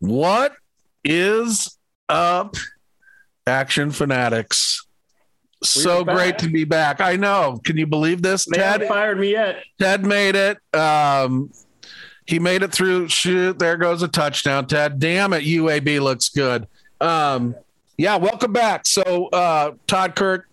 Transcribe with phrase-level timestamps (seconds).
[0.00, 0.54] What
[1.04, 1.76] is
[2.08, 2.54] up,
[3.46, 4.86] action fanatics?
[5.64, 7.00] so great to be back.
[7.00, 7.60] I know.
[7.64, 8.44] Can you believe this?
[8.44, 9.64] They Ted fired me yet.
[9.80, 10.58] Ted made it.
[10.72, 11.50] Um,
[12.26, 13.08] he made it through.
[13.08, 14.66] Shoot, there goes a touchdown.
[14.66, 16.68] Ted, damn it, UAB looks good.
[17.00, 17.56] Um,
[17.96, 18.86] yeah, welcome back.
[18.86, 20.48] So uh, Todd Kirk,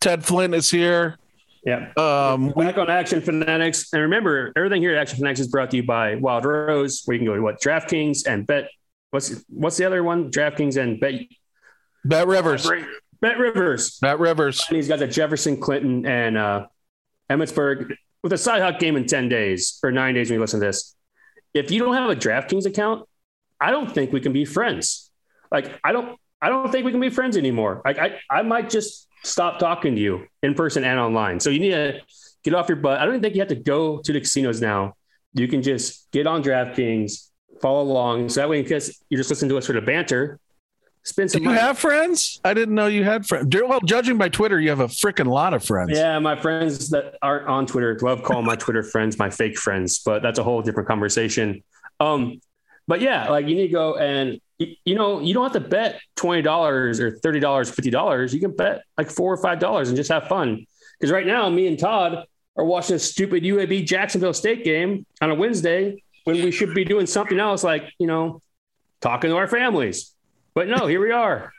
[0.00, 1.18] Ted Flint is here.
[1.64, 1.92] Yeah.
[1.96, 3.92] Um, Back on Action Fanatics.
[3.92, 7.14] And remember, everything here at Action Fanatics is brought to you by Wild Rose, where
[7.14, 8.68] you can go to what DraftKings and bet.
[9.10, 10.30] What's what's the other one?
[10.30, 11.14] DraftKings and bet.
[12.04, 12.68] Bet Rivers.
[13.20, 13.98] Bet Rivers.
[14.00, 14.64] Bet Rivers.
[14.68, 16.66] And he's got the Jefferson, Clinton, and uh,
[17.30, 20.66] Emmetsburg with a side game in 10 days or nine days when you listen to
[20.66, 20.96] this.
[21.54, 23.08] If you don't have a DraftKings account,
[23.60, 25.10] I don't think we can be friends.
[25.50, 27.82] Like, I don't, I don't think we can be friends anymore.
[27.84, 31.40] Like, I, I might just stop talking to you in person and online.
[31.40, 32.00] So you need to
[32.44, 32.98] get off your butt.
[33.00, 34.94] I don't think you have to go to the casinos now.
[35.34, 37.28] You can just get on DraftKings,
[37.60, 38.28] follow along.
[38.28, 40.38] So that way, because you're just listening to us for the banter,
[41.04, 41.60] spend Do some you money.
[41.60, 42.40] have friends?
[42.44, 43.46] I didn't know you had friends.
[43.54, 45.92] Well, judging by Twitter, you have a freaking lot of friends.
[45.92, 50.00] Yeah, my friends that aren't on Twitter love calling my Twitter friends my fake friends,
[50.04, 51.62] but that's a whole different conversation.
[52.00, 52.40] Um,
[52.88, 54.40] but yeah, like you need to go and
[54.84, 58.34] you know you don't have to bet twenty dollars or thirty dollars, fifty dollars.
[58.34, 60.66] You can bet like four or five dollars and just have fun.
[60.98, 65.30] Because right now, me and Todd are watching a stupid UAB Jacksonville State game on
[65.30, 68.40] a Wednesday when we should be doing something else, like you know,
[69.00, 70.14] talking to our families.
[70.54, 71.52] But no, here we are.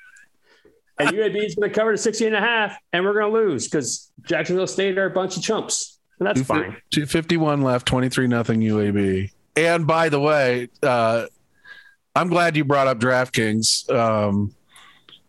[0.99, 3.37] And UAB is going to cover the 60 and a half, and we're going to
[3.37, 5.99] lose because Jacksonville State are a bunch of chumps.
[6.19, 6.77] And that's fine.
[6.91, 9.31] 251 left, 23 nothing UAB.
[9.55, 11.25] And by the way, uh,
[12.15, 13.89] I'm glad you brought up DraftKings.
[13.89, 14.53] Um,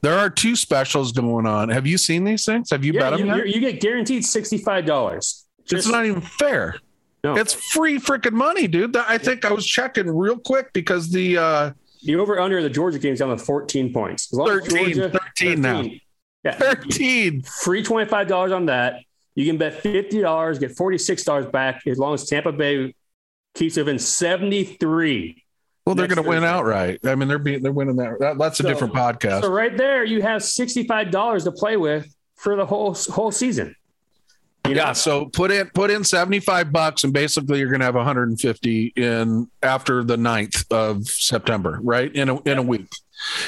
[0.03, 1.71] there are two specials going on.
[1.71, 2.71] Have you seen these things?
[2.71, 3.49] Have you Yeah, bet them you, yet?
[3.49, 5.45] you, get guaranteed $65.
[5.71, 6.77] It's not even fair.
[7.23, 7.37] No.
[7.39, 8.95] It's free freaking money, dude.
[8.97, 11.71] I think I was checking real quick because the uh,
[12.03, 14.31] the over under of the Georgia game's down to 14 points.
[14.31, 15.85] As long as 13, Georgia- 13 now.
[16.45, 16.53] Yeah.
[16.53, 17.41] 13.
[17.63, 18.97] Free $25 on that.
[19.35, 22.95] You can bet $50, get $46 back as long as Tampa Bay
[23.55, 25.44] keeps it within 73.
[25.87, 27.01] Well, they're going to win outright.
[27.05, 28.19] I mean, they're being they're winning that.
[28.21, 29.43] that that's a So- different podcast.
[29.43, 33.77] So right there, you have $65 to play with for the whole whole season.
[34.67, 34.81] You know?
[34.83, 38.93] Yeah, so put in put in 75 bucks and basically you're going to have 150
[38.97, 42.11] in after the 9th of September, right?
[42.15, 42.89] In a in a week.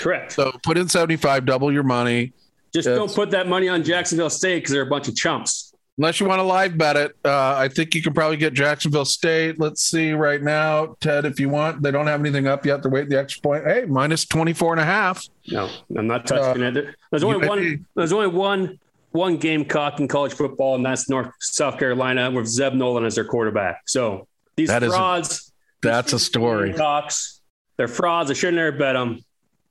[0.00, 0.32] correct.
[0.32, 2.34] So put in 75, double your money.
[2.74, 2.98] Just Yes.
[2.98, 5.65] don't put that money on Jacksonville State because they're a bunch of chumps.
[5.98, 9.06] Unless you want to live bet it, uh, I think you can probably get Jacksonville
[9.06, 9.58] State.
[9.58, 11.80] Let's see right now, Ted, if you want.
[11.82, 12.82] They don't have anything up yet.
[12.82, 13.64] They're waiting the extra point.
[13.64, 15.24] Hey, minus 24 and a half.
[15.48, 16.94] No, I'm not touching Uh, it.
[17.10, 17.86] There's only one.
[17.94, 18.78] There's only one
[19.12, 23.24] one Gamecock in college football, and that's North South Carolina with Zeb Noland as their
[23.24, 23.80] quarterback.
[23.88, 26.68] So these That is a- frauds, That's a story.
[26.70, 27.40] Gamecocks,
[27.78, 28.30] they're frauds.
[28.30, 29.20] I shouldn't have bet them.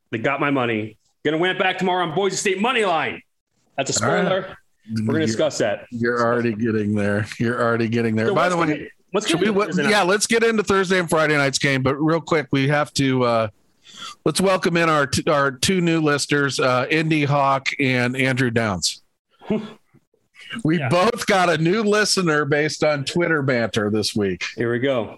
[0.09, 0.97] They got my money.
[1.23, 3.21] Gonna win it back tomorrow on Boise State money line.
[3.77, 4.57] That's a spoiler.
[4.93, 5.87] We're gonna discuss that.
[5.91, 7.25] You're already getting there.
[7.39, 8.27] You're already getting there.
[8.27, 11.09] So By the way, get- let's get we, what, yeah, let's get into Thursday and
[11.09, 11.81] Friday night's game.
[11.81, 13.47] But real quick, we have to uh,
[14.25, 19.01] let's welcome in our t- our two new listers, uh, Indy Hawk and Andrew Downs.
[20.63, 20.89] we Yeah.
[20.89, 24.43] both got a new listener based on Twitter banter this week.
[24.55, 25.17] Here we go.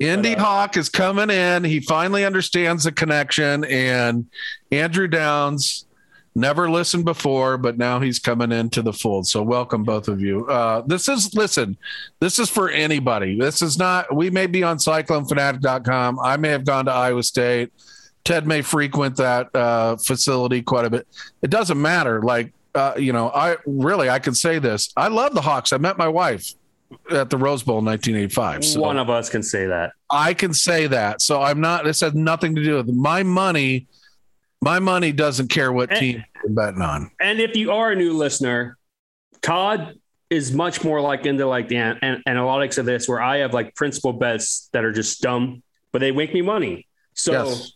[0.00, 1.62] Indy But, uh, Hawk is coming in.
[1.62, 4.26] He finally understands the connection, and
[4.72, 5.86] Andrew Downs
[6.34, 9.26] never listened before, but now he's coming into the fold.
[9.26, 10.46] So welcome both of you.
[10.46, 11.76] Uh, this is listen,
[12.20, 13.38] this is for anybody.
[13.38, 14.14] This is not.
[14.14, 16.18] We may be on CycloneFanatic.com.
[16.20, 17.72] I may have gone to Iowa State.
[18.24, 21.06] Ted may frequent that uh, facility quite a bit.
[21.42, 22.22] It doesn't matter.
[22.22, 24.92] Like uh, you know, I really I can say this.
[24.96, 25.72] I love the Hawks.
[25.72, 26.52] I met my wife
[27.10, 28.64] at the Rose Bowl in 1985.
[28.64, 28.80] So.
[28.80, 29.92] One of us can say that.
[30.10, 31.22] I can say that.
[31.22, 31.84] So I'm not.
[31.84, 33.86] This has nothing to do with my money.
[34.64, 37.10] My money doesn't care what And- team you're betting on.
[37.20, 38.78] And if you are a new listener,
[39.42, 39.98] Todd
[40.30, 43.52] is much more like into like the an- an- analytics of this, where I have
[43.52, 46.88] like principal bets that are just dumb, but they make me money.
[47.12, 47.72] So, Yes.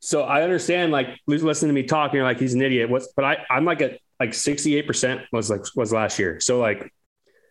[0.00, 2.90] so I understand like who's listening to me talk, you're like he's an idiot.
[2.90, 6.40] What's but I I'm like at like 68 percent was like was last year.
[6.40, 6.92] So like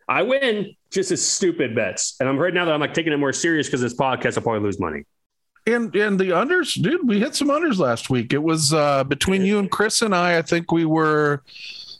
[0.08, 3.18] I win just as stupid bets, and I'm right now that I'm like taking it
[3.18, 5.04] more serious because this podcast I'll probably lose money.
[5.68, 8.34] And and the unders, dude, we hit some unders last week.
[8.34, 10.38] It was uh between you and Chris and I.
[10.38, 11.44] I think we were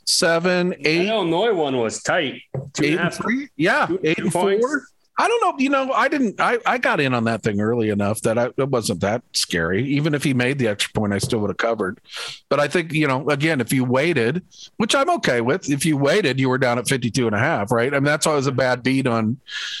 [0.06, 2.42] seven, The eight, Illinois one was tight.
[2.72, 3.48] Two eight and and three.
[3.56, 4.66] Yeah, two- eight two and points.
[4.66, 4.82] four.
[5.20, 5.54] I don't know.
[5.58, 6.40] You know, I didn't.
[6.40, 9.84] I I got in on that thing early enough that I, it wasn't that scary.
[9.84, 12.00] Even if he made the extra point, I still would have covered.
[12.48, 14.44] But I think you know, again, if you waited,
[14.76, 17.72] which I'm okay with, if you waited, you were down at 52 and a half,
[17.72, 17.92] right?
[17.92, 19.38] I mean, that's always a bad beat on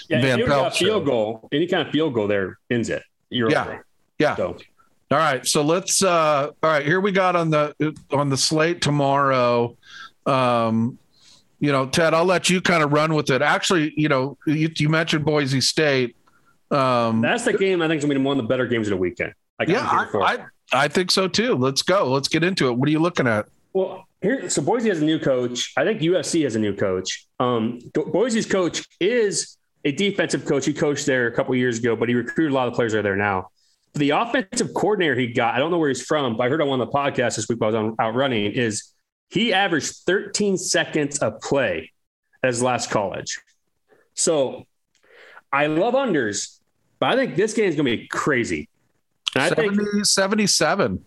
[0.08, 2.90] Yeah, Van if you got Pelt field goal, any kind of field goal there ends
[2.90, 3.04] it.
[3.30, 3.62] You're Yeah.
[3.62, 3.86] over.
[4.18, 4.36] Yeah.
[4.36, 4.56] So
[5.10, 6.02] All right, so let's.
[6.02, 7.74] uh All right, here we got on the
[8.12, 9.76] on the slate tomorrow.
[10.26, 10.98] Um,
[11.60, 13.42] you know, Ted, I'll let you kind of run with it.
[13.42, 16.14] Actually, you know, you, you mentioned Boise State.
[16.70, 18.86] Um, That's the game I think is going to be one of the better games
[18.88, 19.32] of the weekend.
[19.58, 20.06] I yeah, I,
[20.72, 21.54] I, I think so too.
[21.56, 22.10] Let's go.
[22.12, 22.76] Let's get into it.
[22.76, 23.46] What are you looking at?
[23.72, 25.72] Well, here, so Boise has a new coach.
[25.76, 27.26] I think USC has a new coach.
[27.40, 30.66] Um, Boise's coach is a defensive coach.
[30.66, 33.00] He coached there a couple years ago, but he recruited a lot of players that
[33.00, 33.48] are there now.
[33.94, 36.68] The offensive coordinator he got, I don't know where he's from, but I heard on
[36.68, 38.92] one of the podcasts this week while I was on, out running, is
[39.30, 41.92] he averaged 13 seconds of play
[42.42, 43.40] as last college.
[44.14, 44.66] So
[45.52, 46.58] I love unders,
[46.98, 48.68] but I think this game is going to be crazy.
[49.34, 51.04] And 70, I think 77.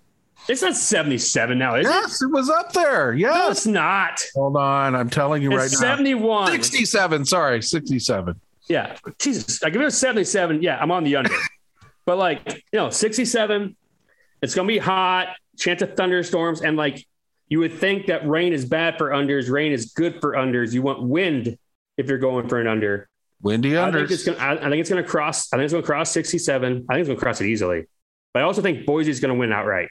[0.48, 2.26] It's not 77 now, is yes, it?
[2.26, 3.14] it was up there.
[3.14, 3.36] Yes.
[3.36, 4.22] No, it's not.
[4.34, 4.96] Hold on.
[4.96, 6.46] I'm telling you it's right 71.
[6.46, 6.46] now.
[6.48, 6.64] 71.
[6.64, 7.26] 67.
[7.26, 8.42] Sorry, 67.
[8.72, 8.96] Yeah.
[9.20, 9.62] Jesus.
[9.64, 10.62] I give it a 77.
[10.62, 11.32] Yeah, I'm on the under.
[12.06, 13.76] but like, you know, 67,
[14.42, 16.62] it's going to be hot, chance of thunderstorms.
[16.62, 17.06] And like,
[17.50, 19.52] you would think that rain is bad for unders.
[19.52, 20.72] Rain is good for unders.
[20.72, 21.58] You want wind
[21.98, 23.10] if you're going for an under.
[23.42, 23.88] Windy unders.
[23.88, 25.84] I think it's going to, I think it's going to cross, I think it's going
[25.84, 26.86] to cross 67.
[26.90, 27.88] I think it's going to cross it easily.
[28.34, 29.90] But I also think Boise is going to win outright.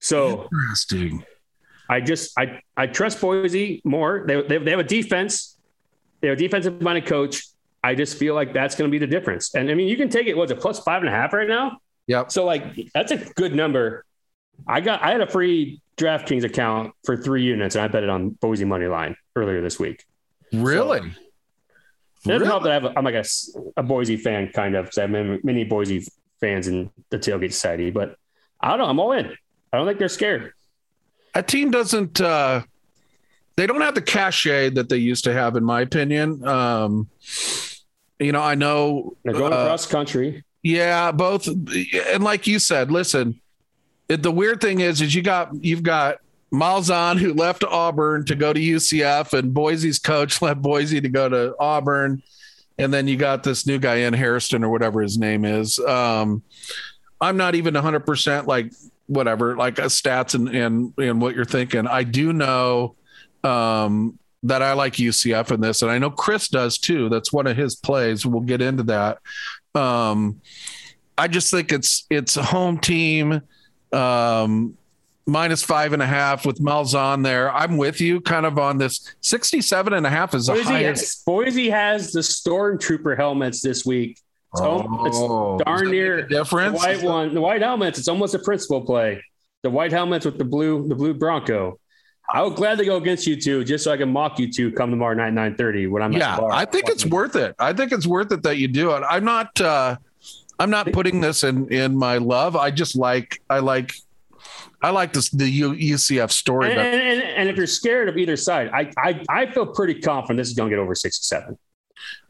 [0.00, 1.24] So interesting.
[1.88, 4.24] I just I I trust Boise more.
[4.26, 5.56] They they, they have a defense.
[6.20, 7.44] They have a defensive minded coach.
[7.82, 9.54] I just feel like that's going to be the difference.
[9.54, 10.36] And I mean, you can take it.
[10.36, 11.78] What's it plus five and a half right now?
[12.06, 12.26] Yeah.
[12.28, 14.04] So like that's a good number.
[14.66, 18.08] I got I had a free DraftKings account for three units, and I bet it
[18.08, 20.04] on Boise money line earlier this week.
[20.52, 21.00] Really?
[21.00, 21.12] So, it
[22.24, 22.46] doesn't really?
[22.46, 23.24] help that I have a, I'm like a,
[23.76, 26.06] a Boise fan, kind of, because I have many, many Boise
[26.40, 27.90] fans in the tailgate society.
[27.90, 28.16] But
[28.60, 28.86] I don't know.
[28.86, 29.36] I'm all in.
[29.72, 30.52] I don't think they're scared.
[31.34, 32.20] A team doesn't.
[32.20, 32.62] Uh,
[33.56, 36.46] they don't have the cachet that they used to have, in my opinion.
[36.46, 37.08] Um,
[38.18, 40.44] you know, I know they're going uh, across country.
[40.62, 43.40] Yeah, both, and like you said, listen.
[44.08, 46.18] It, the weird thing is, is you got you've got
[46.52, 51.28] Malzahn who left Auburn to go to UCF, and Boise's coach left Boise to go
[51.28, 52.22] to Auburn,
[52.78, 55.78] and then you got this new guy in Harrison or whatever his name is.
[55.78, 56.42] Um,
[57.20, 58.72] I'm not even 100 percent like
[59.06, 61.86] whatever, like uh, stats and, and, and what you're thinking.
[61.86, 62.94] I do know
[63.42, 67.08] um, that I like UCF in this, and I know Chris does too.
[67.08, 68.24] That's one of his plays.
[68.24, 69.18] We'll get into that.
[69.74, 70.40] Um,
[71.16, 73.42] I just think it's it's a home team
[73.92, 74.76] um,
[75.26, 77.52] minus five and a half with Malzahn there.
[77.52, 81.00] I'm with you kind of on this 67 and a half is the Boise highest.
[81.02, 84.18] Has, Boise has the stormtrooper helmets this week.
[84.54, 86.80] It's, oh, it's darn near difference.
[86.80, 87.98] The white one, the white helmets.
[87.98, 89.22] It's almost a principal play.
[89.62, 91.78] The white helmets with the blue, the blue Bronco.
[92.30, 94.90] I would gladly go against you two just so I can mock you two come
[94.90, 97.54] tomorrow night, 930 when I'm yeah, I think it's worth it.
[97.58, 99.02] I think it's worth it that you do it.
[99.08, 99.96] I'm not uh
[100.58, 102.56] I'm not putting this in in my love.
[102.56, 103.94] I just like I like
[104.82, 106.70] I like this the UCF story.
[106.70, 110.38] And, and, and, if you're scared of either side, I I, I feel pretty confident
[110.38, 111.58] this is going to get over 67.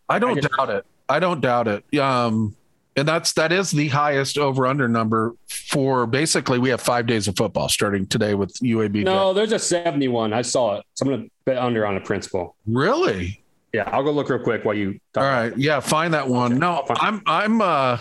[0.09, 0.87] I don't I just, doubt it.
[1.09, 1.99] I don't doubt it.
[1.99, 2.57] Um,
[2.97, 7.29] and that's that is the highest over under number for basically we have five days
[7.29, 9.05] of football starting today with UAB.
[9.05, 10.33] No, there's a 71.
[10.33, 10.85] I saw it.
[10.95, 12.57] So I'm gonna bet under on a principal.
[12.67, 13.43] Really?
[13.73, 15.57] Yeah, I'll go look real quick while you All right.
[15.57, 16.53] Yeah, find that one.
[16.53, 16.61] Okay.
[16.61, 17.99] No, I'm I'm uh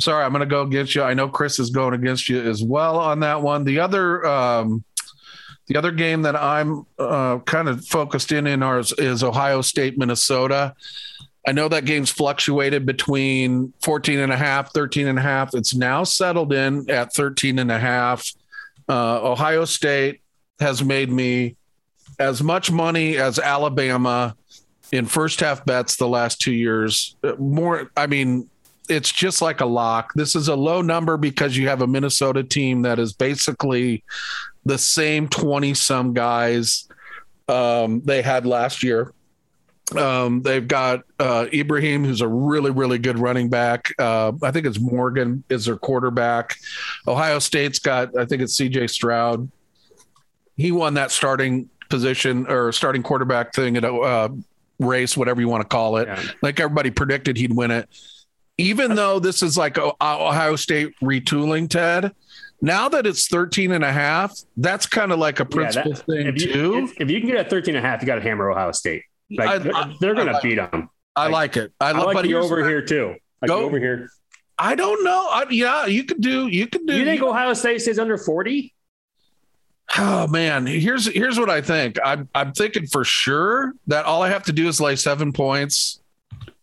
[0.00, 1.02] sorry, I'm gonna go against you.
[1.02, 3.64] I know Chris is going against you as well on that one.
[3.64, 4.84] The other um
[5.68, 9.98] the other game that I'm uh, kind of focused in in ours is Ohio State,
[9.98, 10.74] Minnesota.
[11.46, 15.54] I know that game's fluctuated between 14 and a half, 13 and a half.
[15.54, 18.32] It's now settled in at 13 and a half.
[18.88, 20.20] Uh, Ohio State
[20.60, 21.56] has made me
[22.18, 24.34] as much money as Alabama
[24.90, 27.16] in first half bets the last two years.
[27.22, 28.48] Uh, more, I mean,
[28.88, 30.12] it's just like a lock.
[30.14, 34.02] This is a low number because you have a Minnesota team that is basically
[34.64, 36.88] the same 20 some guys
[37.48, 39.12] um, they had last year.
[39.96, 43.92] Um, they've got uh, Ibrahim, who's a really, really good running back.
[43.98, 46.56] Uh, I think it's Morgan is their quarterback.
[47.06, 49.50] Ohio State's got, I think it's CJ Stroud.
[50.56, 54.28] He won that starting position or starting quarterback thing at a uh,
[54.78, 56.08] race, whatever you want to call it.
[56.08, 56.22] Yeah.
[56.42, 57.88] Like everybody predicted he'd win it.
[58.58, 62.12] Even though this is like Ohio State retooling, Ted,
[62.60, 66.06] now that it's 13 and a half, that's kind of like a principal yeah, that,
[66.06, 66.78] thing if you, too.
[66.84, 68.72] If, if you can get a 13 and a half, you got to hammer Ohio
[68.72, 69.04] State.
[69.30, 69.58] Like I,
[70.00, 70.90] they're, going like to beat them.
[71.14, 71.72] I like it.
[71.80, 73.16] I, I like you over here too.
[73.42, 74.10] Like go over here.
[74.58, 75.28] I don't know.
[75.30, 76.48] I, yeah, you could do.
[76.48, 76.96] You could do.
[76.96, 78.74] You think you, Ohio State stays under forty?
[79.96, 81.98] Oh man, here's here's what I think.
[82.04, 86.00] I'm I'm thinking for sure that all I have to do is lay seven points.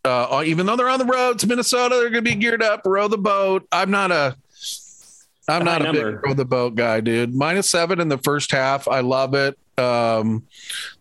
[0.04, 2.82] Uh, even though they're on the road to Minnesota, they're going to be geared up,
[2.86, 3.68] row the boat.
[3.72, 4.36] I'm not a
[5.48, 6.12] I'm not a number.
[6.12, 7.34] big throw the boat guy, dude.
[7.34, 8.88] Minus seven in the first half.
[8.88, 9.58] I love it.
[9.78, 10.48] Um,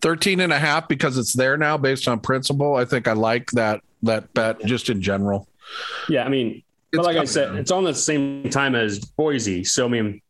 [0.01, 2.75] 13 and a half because it's there now based on principle.
[2.75, 5.49] I think I like that that bet just in general.
[6.09, 6.63] Yeah, I mean,
[6.93, 9.65] it's but like I said, it's on the same time as Boise.
[9.65, 10.21] So I mean,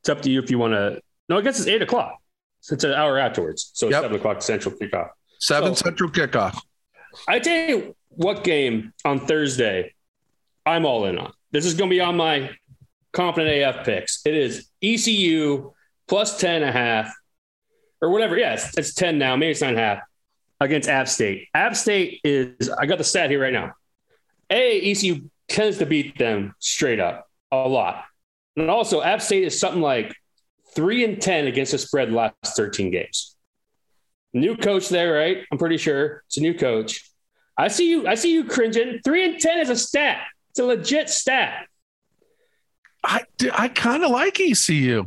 [0.00, 1.00] it's up to you if you want to.
[1.28, 2.18] No, I guess it's eight o'clock.
[2.60, 3.70] So it's an hour afterwards.
[3.74, 4.02] So yep.
[4.02, 5.10] seven o'clock central kickoff.
[5.38, 6.58] Seven so, central kickoff.
[7.28, 9.94] I tell you what game on Thursday
[10.66, 11.32] I'm all in on.
[11.50, 12.50] This is going to be on my
[13.12, 14.22] confident AF picks.
[14.24, 15.72] It is ECU
[16.08, 17.14] plus 10 and a half
[18.04, 18.36] or whatever.
[18.36, 19.34] Yes, yeah, it's, it's 10 now.
[19.36, 19.98] Maybe it's nine and a half
[20.60, 21.48] against App State.
[21.54, 23.72] App State is, I got the stat here right now.
[24.50, 28.04] A, ECU tends to beat them straight up a lot.
[28.56, 30.14] And also, App State is something like
[30.74, 33.36] three and 10 against the spread the last 13 games.
[34.34, 35.46] New coach there, right?
[35.50, 37.08] I'm pretty sure it's a new coach.
[37.56, 38.08] I see you.
[38.08, 38.98] I see you cringing.
[39.04, 40.22] Three and ten is a stat.
[40.50, 41.68] It's a legit stat.
[43.04, 45.04] I I kind of like ECU.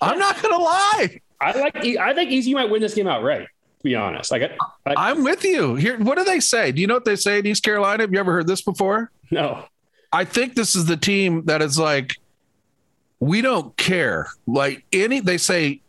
[0.00, 1.20] I'm not gonna lie.
[1.40, 1.76] I like.
[1.76, 3.42] I think ECU might win this game outright.
[3.42, 4.50] To be honest, like
[4.86, 5.98] I, am with you here.
[5.98, 6.72] What do they say?
[6.72, 8.02] Do you know what they say in East Carolina?
[8.02, 9.10] Have you ever heard this before?
[9.30, 9.64] No.
[10.12, 12.16] I think this is the team that is like,
[13.20, 14.28] we don't care.
[14.46, 15.82] Like any, they say,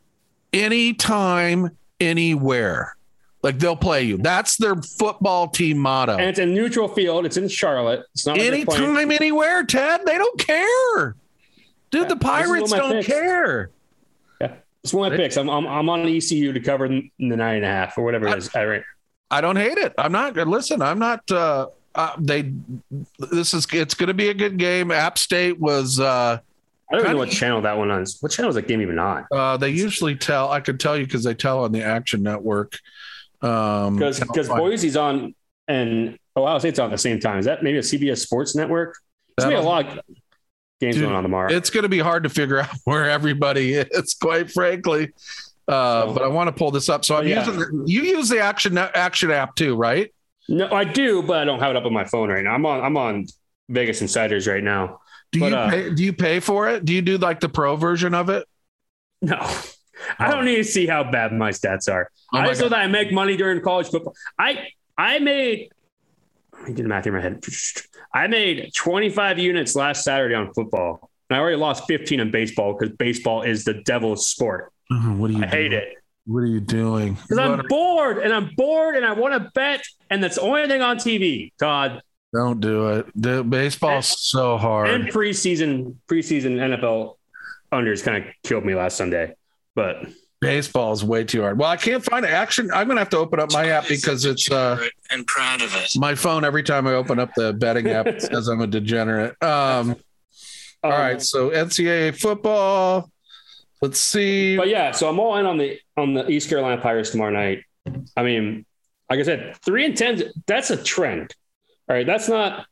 [0.51, 2.97] anytime, anywhere.
[3.43, 4.17] Like they'll play you.
[4.17, 6.17] That's their football team motto.
[6.17, 7.25] And it's a neutral field.
[7.25, 8.03] It's in Charlotte.
[8.13, 9.63] It's not anytime, anywhere.
[9.63, 11.15] Ted, they don't care.
[11.91, 13.07] Dude, yeah, the Pirates don't picks.
[13.07, 13.69] care.
[14.87, 15.37] It's one of my picks.
[15.37, 18.37] I'm, I'm I'm on ECU to cover the nine and a half or whatever it
[18.37, 18.55] is.
[18.55, 18.83] I, I,
[19.29, 19.93] I don't hate it.
[19.97, 20.33] I'm not.
[20.33, 20.47] Good.
[20.47, 21.29] Listen, I'm not.
[21.31, 21.67] uh
[21.97, 22.53] uh, they
[23.31, 24.91] this is it's going to be a good game.
[24.91, 25.99] App State was.
[25.99, 26.39] uh
[26.89, 28.05] I don't even know what channel that one on.
[28.21, 29.25] What channel is that game even on?
[29.29, 30.49] Uh, they usually tell.
[30.49, 32.77] I could tell you because they tell on the Action Network.
[33.41, 35.35] Um, because because Boise's on
[35.67, 37.39] and Ohio State's on at the same time.
[37.39, 38.95] Is that maybe a CBS Sports Network?
[39.35, 39.99] There's be a lot of
[40.79, 41.51] games dude, going on tomorrow.
[41.51, 45.13] It's going to be hard to figure out where everybody is, quite frankly.
[45.67, 47.03] Uh, so, but I want to pull this up.
[47.03, 47.45] So I'm yeah.
[47.45, 50.13] using you use the action action app too, right?
[50.49, 52.51] No, I do, but I don't have it up on my phone right now.
[52.51, 53.25] I'm on I'm on
[53.69, 55.01] Vegas Insiders right now.
[55.31, 56.85] Do but, you uh, pay, do you pay for it?
[56.85, 58.47] Do you do like the pro version of it?
[59.21, 59.37] No.
[60.19, 62.09] I don't need to see how bad my stats are.
[62.33, 64.15] Oh I just know that I make money during college football.
[64.39, 65.71] I I made
[66.65, 67.43] I did the math in my head.
[68.13, 71.09] I made 25 units last Saturday on football.
[71.29, 74.71] And I already lost 15 in baseball because baseball is the devil's sport.
[74.89, 75.51] Uh, what are you I doing?
[75.51, 75.93] hate it.
[76.25, 77.13] What are you doing?
[77.13, 80.67] Because I'm bored and I'm bored and I want to bet, and that's the only
[80.67, 82.01] thing on TV, Todd.
[82.33, 83.07] Don't do it.
[83.15, 84.89] The baseball's and, so hard.
[84.89, 87.15] And preseason, preseason NFL
[87.71, 89.33] unders kind of killed me last Sunday
[89.77, 90.07] but
[90.39, 91.57] baseball is way too hard.
[91.57, 92.69] Well, I can't find action.
[92.73, 95.91] I'm gonna have to open up my app because it's uh and proud of it.
[95.95, 99.41] My phone every time I open up the betting app it says I'm a degenerate.
[99.43, 99.95] Um,
[100.83, 103.09] all um, right, so NCAA football.
[103.81, 104.57] Let's see.
[104.57, 107.63] But yeah, so I'm all in on the on the East Carolina Pirates tomorrow night.
[108.15, 108.65] I mean,
[109.09, 110.23] like I said, three and ten.
[110.45, 111.33] That's a trend.
[111.89, 112.65] All right, that's not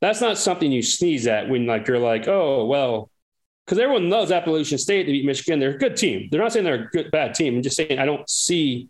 [0.00, 3.10] that's not something you sneeze at when like you're like, oh well,
[3.68, 5.60] because everyone loves Appalachian State to beat Michigan.
[5.60, 6.28] They're a good team.
[6.30, 7.56] They're not saying they're a good bad team.
[7.56, 8.88] I'm just saying I don't see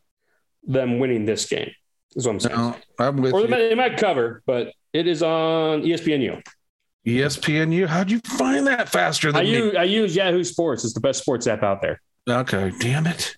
[0.62, 1.72] them winning this game.
[2.14, 2.56] Is what I'm saying.
[2.56, 6.40] No, I'm with or they might, they might, cover, but it is on ESPNU.
[7.04, 7.88] ESPNU.
[7.88, 9.50] How'd you find that faster than I me?
[9.50, 10.84] use, I use Yahoo Sports.
[10.84, 12.00] It's the best sports app out there.
[12.28, 13.36] Okay, damn it.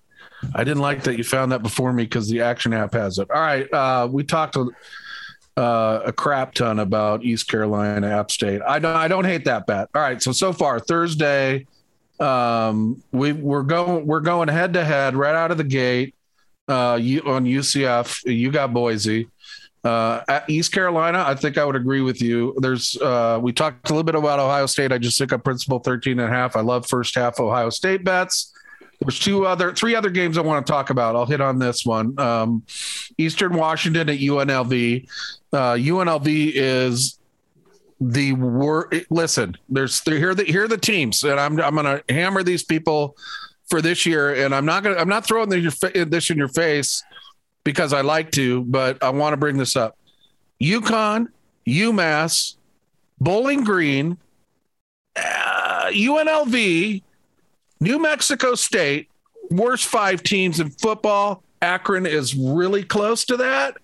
[0.54, 3.30] I didn't like that you found that before me because the Action app has it.
[3.30, 4.58] All right, uh, we talked
[5.60, 8.62] uh, a crap ton about East Carolina, App State.
[8.66, 9.90] I don't, I don't hate that bet.
[9.94, 11.66] All right, so so far Thursday,
[12.18, 16.14] um, we we're going we're going head to head right out of the gate.
[16.66, 19.28] Uh, you on UCF, you got Boise.
[19.84, 22.54] Uh, at East Carolina, I think I would agree with you.
[22.58, 24.92] There's, uh, we talked a little bit about Ohio State.
[24.92, 26.54] I just took up principal 13 and a half.
[26.54, 28.52] I love first half Ohio State bets.
[29.00, 31.16] There's two other, three other games I want to talk about.
[31.16, 32.18] I'll hit on this one.
[32.20, 32.62] Um,
[33.16, 35.08] Eastern Washington at UNLV.
[35.52, 37.18] Uh, UNLV is
[38.00, 39.10] the worst.
[39.10, 42.62] Listen, there's here the here are the teams, and I'm I'm going to hammer these
[42.62, 43.16] people
[43.68, 47.02] for this year, and I'm not going to I'm not throwing this in your face
[47.64, 49.96] because I like to, but I want to bring this up.
[50.60, 51.28] UConn,
[51.66, 52.56] UMass,
[53.20, 54.18] Bowling Green,
[55.16, 57.02] uh, UNLV,
[57.80, 59.08] New Mexico State,
[59.50, 61.42] worst five teams in football.
[61.62, 63.76] Akron is really close to that.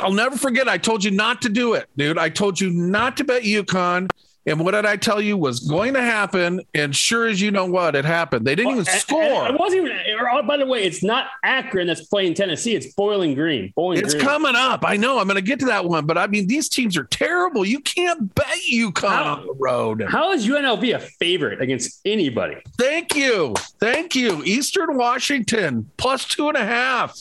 [0.00, 0.68] I'll never forget.
[0.68, 2.18] I told you not to do it, dude.
[2.18, 4.08] I told you not to bet UConn.
[4.46, 6.62] And what did I tell you was going to happen?
[6.74, 8.46] And sure as you know what, it happened.
[8.46, 9.46] They didn't even score.
[9.46, 9.96] It wasn't even.
[10.18, 12.74] or, oh, By the way, it's not Akron that's playing Tennessee.
[12.74, 13.70] It's Boiling Green.
[13.76, 14.24] Bowling It's Green.
[14.26, 14.82] coming up.
[14.86, 15.18] I know.
[15.18, 17.66] I'm going to get to that one, but I mean, these teams are terrible.
[17.66, 20.04] You can't bet UConn How- on the road.
[20.08, 22.56] How is UNLV a favorite against anybody?
[22.78, 23.54] Thank you.
[23.78, 24.42] Thank you.
[24.44, 27.18] Eastern Washington plus two and a half.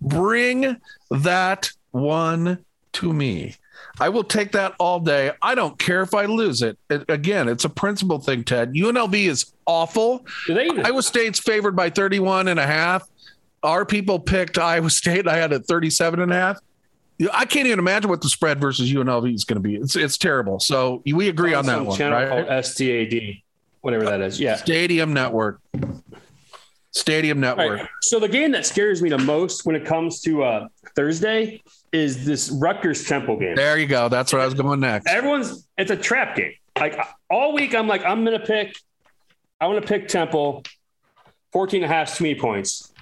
[0.00, 0.76] Bring
[1.10, 3.56] that one to me.
[4.00, 5.30] I will take that all day.
[5.40, 6.78] I don't care if I lose it.
[6.90, 8.72] It- again, it's a principle thing, Ted.
[8.74, 10.26] UNLV is awful.
[10.48, 10.84] Even?
[10.84, 13.08] Iowa State's favored by 31 and a half.
[13.62, 15.26] Our people picked Iowa State.
[15.28, 16.58] I had it 37 and a half.
[17.32, 19.76] I can't even imagine what the spread versus UNLV is going to be.
[19.76, 20.58] It's it's terrible.
[20.58, 22.46] So we agree on that one, channel right?
[22.46, 23.36] called STAD,
[23.82, 24.40] whatever that is.
[24.40, 24.56] Yeah.
[24.56, 25.60] Stadium Network.
[26.94, 27.80] Stadium Network.
[27.80, 27.88] right.
[28.02, 32.24] So the game that scares me the most when it comes to uh, Thursday is
[32.24, 33.56] this Rutgers Temple game.
[33.56, 34.08] There you go.
[34.08, 35.08] That's where I was going next.
[35.08, 36.52] Everyone's it's a trap game.
[36.78, 36.98] Like
[37.28, 38.76] all week, I'm like, I'm gonna pick.
[39.60, 40.62] I want to pick Temple,
[41.52, 42.92] 14 and a half to me points.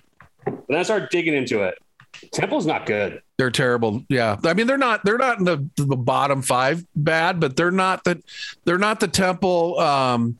[0.47, 1.75] And then I start digging into it.
[2.33, 3.21] Temple's not good.
[3.39, 4.05] They're terrible.
[4.09, 4.37] Yeah.
[4.45, 8.05] I mean, they're not they're not in the, the bottom five bad, but they're not
[8.05, 8.19] that
[8.65, 9.79] they're not the temple.
[9.81, 10.37] Um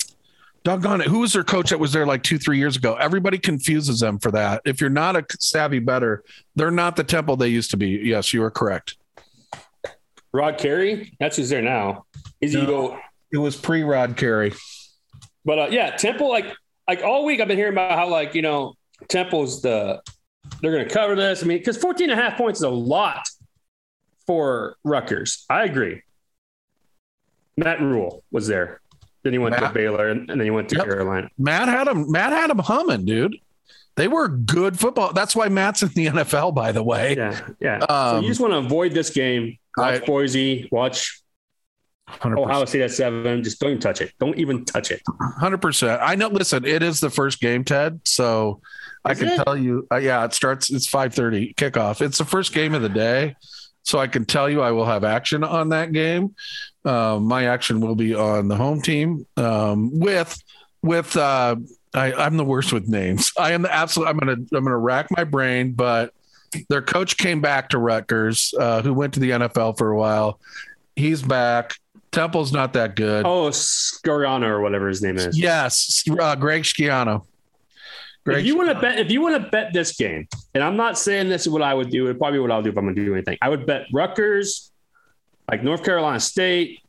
[0.65, 1.07] doggone it.
[1.09, 2.95] Who was their coach that was there like two, three years ago?
[2.95, 4.63] Everybody confuses them for that.
[4.65, 6.23] If you're not a savvy better,
[6.55, 7.89] they're not the temple they used to be.
[7.91, 8.97] Yes, you are correct.
[10.33, 12.07] Rod Carey, that's who's there now.
[12.41, 12.67] He's No.
[12.67, 12.99] go.
[13.33, 14.53] It was pre Rod Carey.
[15.45, 16.47] But uh, yeah, Temple, like
[16.89, 18.75] like all week I've been hearing about how like, you know,
[19.09, 20.03] Temple's the
[20.61, 21.43] they're gonna cover this.
[21.43, 23.27] I mean, because 14 and a half points is a lot
[24.27, 25.45] for Rutgers.
[25.49, 26.03] I agree.
[27.57, 28.82] Matt Rhule was there.
[29.23, 29.69] Then he went Matt?
[29.69, 30.85] to Baylor and, and then he went to Yep.
[30.85, 31.29] Carolina.
[31.39, 32.11] Matt had him.
[32.11, 33.37] Matt had him humming, dude.
[33.95, 35.13] They were good football.
[35.13, 37.15] That's why Matt's in the NFL, by the way.
[37.17, 37.81] Yeah, yeah.
[37.81, 37.87] so
[38.19, 39.59] Um, you just want to avoid this game.
[39.77, 40.69] Watch I- Boise.
[40.73, 41.23] Watch
[42.09, 42.39] 100%.
[42.39, 43.43] Ohio State at seven.
[43.45, 44.13] Just don't even touch it.
[44.19, 45.03] Don't even touch it.
[45.39, 46.01] Hundred percent.
[46.03, 46.29] I know.
[46.29, 48.01] Listen, it is the first game, Ted.
[48.05, 48.61] So
[49.05, 49.43] I can it?
[49.45, 49.87] tell you.
[49.91, 50.71] Uh, yeah, it starts.
[50.71, 52.01] It's five thirty kickoff.
[52.03, 53.37] It's the first game of the day,
[53.83, 56.35] so I can tell you I will have action on that game.
[56.85, 60.37] Um, my action will be on the home team um, with
[60.83, 61.17] with.
[61.17, 61.57] Uh,
[61.95, 63.33] I, I'm the worst with names.
[63.39, 64.07] I am the absolute.
[64.09, 66.15] I'm gonna I'm gonna rack my brain, but
[66.69, 70.41] their coach came back to Rutgers, uh, who went to the NFL for a while.
[70.97, 71.75] He's back.
[72.11, 73.25] Temple's not that good.
[73.25, 75.39] Oh, Scariano or whatever his name is.
[75.39, 77.25] Yes, uh, Greg Schiano.
[78.27, 80.97] If you want to bet, if you want to bet this game, and I'm not
[80.99, 82.95] saying this is what I would do, it probably what I'll do if I'm going
[82.95, 83.39] to do anything.
[83.43, 84.71] I would bet Rutgers,
[85.51, 86.81] like North Carolina State,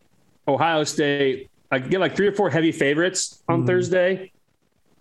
[0.47, 1.49] Ohio State.
[1.71, 3.67] I could get like three or four heavy favorites on Mhm.
[3.67, 4.31] Thursday,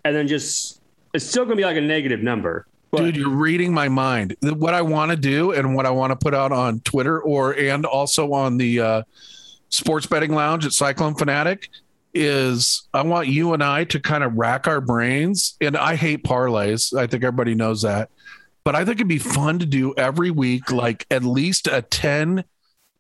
[0.05, 0.81] and then just
[1.13, 2.67] it's still going to be like a negative number.
[2.91, 4.37] But dude, you're reading my mind.
[4.43, 7.53] What I want to do and what I want to put out on Twitter or
[7.53, 9.03] and also on the uh,
[9.69, 11.69] Sports Betting Lounge at Cyclone Fanatic
[12.15, 15.57] is I want you and I to kind of rack our brains.
[15.61, 16.97] And I hate parlays.
[16.97, 18.11] I think everybody knows that.
[18.65, 22.45] But I think it'd be fun to do every week, like at least a 10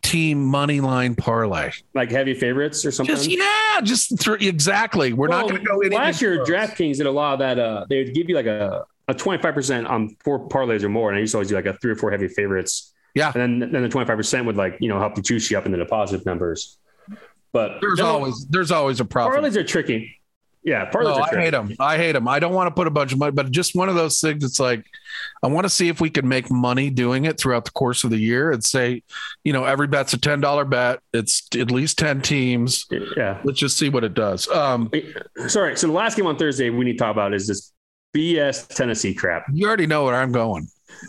[0.02, 1.70] team money line parlay.
[1.94, 3.14] like heavy favorites or something.
[3.14, 5.12] Just yeah, just through exactly.
[5.12, 6.48] We're not going to go anything Last year, close.
[6.48, 7.58] DraftKings did a lot of that.
[7.58, 11.10] Uh, they would give you like a a 25% on four parlays or more.
[11.10, 12.92] And I used to always do like a three or four heavy favorites.
[13.14, 13.32] Yeah.
[13.34, 15.72] And then, then the 25% would like, you know, help you juice you up in
[15.72, 16.78] the deposit numbers.
[17.52, 19.42] But There's no, always there's always a problem.
[19.44, 20.18] parlays are tricky.
[20.64, 20.88] Yeah.
[20.90, 21.44] Parlays No, are I tricky.
[21.44, 21.72] hate them.
[21.80, 22.28] I hate them.
[22.28, 24.44] I don't want to put a bunch of money, but just one of those things.
[24.44, 24.86] It's like
[25.42, 28.10] I want to see if we can make money doing it throughout the course of
[28.10, 28.52] the year.
[28.52, 29.02] And say,
[29.44, 31.00] you know, every bet's a ten dollar bet.
[31.12, 32.86] It's at least ten teams.
[33.16, 33.40] Yeah.
[33.44, 34.48] Let's just see what it does.
[34.48, 34.90] Um,
[35.48, 35.76] Sorry.
[35.76, 37.72] So the last game on Thursday we need to talk about is this
[38.16, 39.46] BS Tennessee crap.
[39.52, 40.68] you already know where I'm going.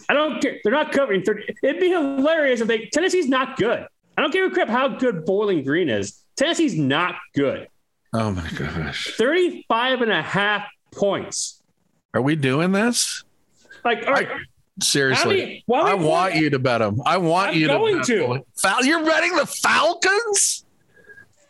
[0.09, 0.57] I don't care.
[0.63, 1.43] They're not covering 30.
[1.61, 3.85] It'd be hilarious if they, Tennessee's not good.
[4.17, 6.22] I don't give a crap how good Bowling Green is.
[6.35, 7.67] Tennessee's not good.
[8.13, 11.61] Oh my gosh, 35 and a half points.
[12.13, 13.23] are we doing this?
[13.83, 14.29] Like, all right.
[14.81, 15.63] Seriously.
[15.67, 16.99] How why I want you to bet them.
[17.05, 17.73] I want I'm you to.
[17.73, 18.43] going bet to.
[18.83, 20.65] You're betting the Falcons?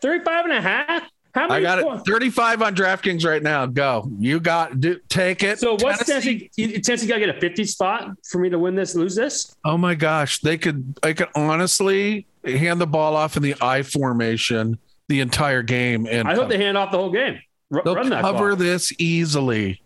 [0.02, 1.10] 35 and a half?
[1.34, 2.08] How many I got points?
[2.08, 2.12] it.
[2.12, 3.66] 35 on DraftKings right now.
[3.66, 4.10] Go.
[4.20, 5.58] You got do, take it.
[5.60, 6.82] So what's Tennessee- Tennessee?
[6.82, 9.56] Tennessee got to get a 50 spot for me to win this, lose this?
[9.66, 13.84] Oh my gosh, they could I could honestly hand the ball off in the I
[13.84, 14.78] formation
[15.08, 17.40] the entire game and I hope they hand off the whole game.
[17.74, 19.82] R- they'll run that cover this easily.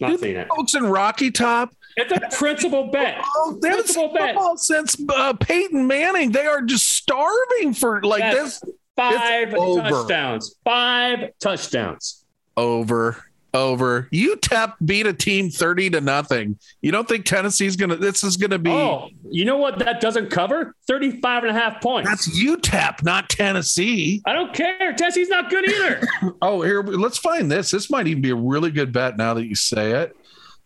[0.00, 0.48] Not Dude, seeing it.
[0.48, 3.18] Folks in Rocky Top, It's a principal bet.
[3.22, 4.58] oh, Principal seen bet.
[4.58, 6.32] since uh, Peyton Manning.
[6.32, 10.56] They are just starving for like That's this Five touchdowns.
[10.64, 12.24] Five touchdowns.
[12.56, 13.24] over.
[13.54, 14.08] Over.
[14.12, 16.58] UTEP beat a team 30 to nothing.
[16.80, 18.70] You don't think Tennessee's going to, this is going to be.
[18.70, 20.74] Oh, you know what that doesn't cover?
[20.86, 22.08] 35 and a half points.
[22.08, 24.22] That's UTEP, not Tennessee.
[24.26, 24.92] I don't care.
[24.94, 26.00] Tennessee's not good either.
[26.42, 27.70] oh, here, let's find this.
[27.70, 30.16] This might even be a really good bet now that you say it.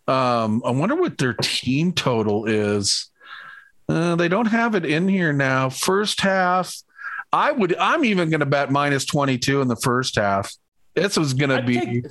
[0.07, 3.09] Um, I wonder what their team total is.
[3.87, 5.69] Uh, they don't have it in here now.
[5.69, 6.75] First half,
[7.31, 7.75] I would.
[7.77, 10.53] I'm even going to bet minus 22 in the first half.
[10.95, 12.05] This was going to be take,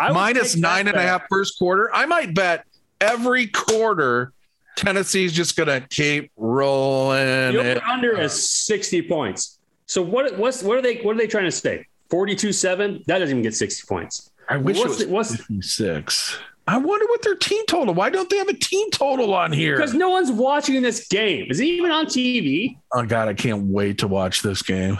[0.00, 1.90] minus nine and a half first quarter.
[1.94, 2.64] I might bet
[3.00, 4.32] every quarter
[4.76, 7.54] Tennessee's just going to keep rolling.
[7.54, 9.58] The under is 60 points.
[9.86, 10.38] So what?
[10.38, 10.96] What's what are they?
[10.98, 11.86] What are they trying to say?
[12.10, 13.02] 42 seven.
[13.06, 14.30] That doesn't even get 60 points.
[14.48, 16.38] I wish what's, it was 56.
[16.66, 17.94] I wonder what their team total.
[17.94, 19.76] Why don't they have a team total on here?
[19.76, 21.46] Because no one's watching this game.
[21.50, 22.78] Is it even on TV?
[22.92, 24.98] Oh God, I can't wait to watch this game.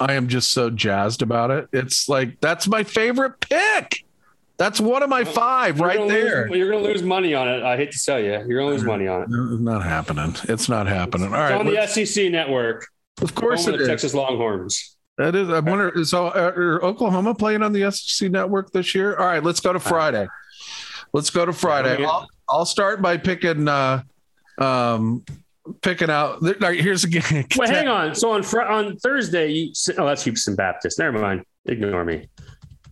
[0.00, 1.68] I am just so jazzed about it.
[1.72, 4.04] It's like that's my favorite pick.
[4.58, 6.48] That's one of my 5 you're right there.
[6.48, 7.62] Lose, you're going to lose money on it.
[7.62, 9.28] I hate to tell you, you're going to lose money on it.
[9.30, 10.36] It's not happening.
[10.44, 11.28] It's not happening.
[11.28, 12.86] All right, it's on the SEC network.
[13.20, 13.88] Of course, it the is.
[13.88, 14.96] Texas Longhorns.
[15.18, 15.48] That is.
[15.50, 16.04] I wonder.
[16.04, 19.16] So, uh, are Oklahoma playing on the SEC network this year?
[19.16, 20.26] All right, let's go to Friday.
[21.12, 22.02] Let's go to Friday.
[22.04, 24.02] I'll, I'll start by picking uh
[24.58, 25.24] um
[25.82, 27.46] picking out here's a game.
[27.56, 28.14] Wait, hang on.
[28.14, 30.98] So on fr- on Thursday, you oh that's Houston Baptist.
[30.98, 31.44] Never mind.
[31.66, 32.28] Ignore me.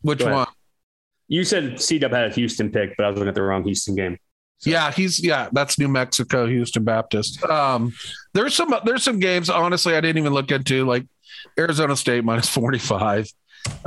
[0.03, 0.47] Which one?
[1.31, 3.63] You said C Dub had a Houston pick, but I was looking at the wrong
[3.65, 4.19] Houston game.
[4.59, 4.71] So.
[4.71, 7.43] Yeah, he's yeah, that's New Mexico, Houston Baptist.
[7.45, 7.95] Um,
[8.35, 11.07] there's some there's some games honestly I didn't even look into like
[11.59, 13.31] Arizona State minus 45.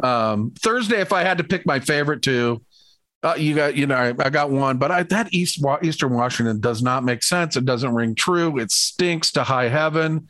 [0.02, 2.64] Um, Thursday, if I had to pick my favorite two,
[3.24, 6.60] uh, you got, you know, I, I got one, but I, that East Eastern Washington
[6.60, 7.56] does not make sense.
[7.56, 8.58] It doesn't ring true.
[8.58, 10.28] It stinks to high heaven.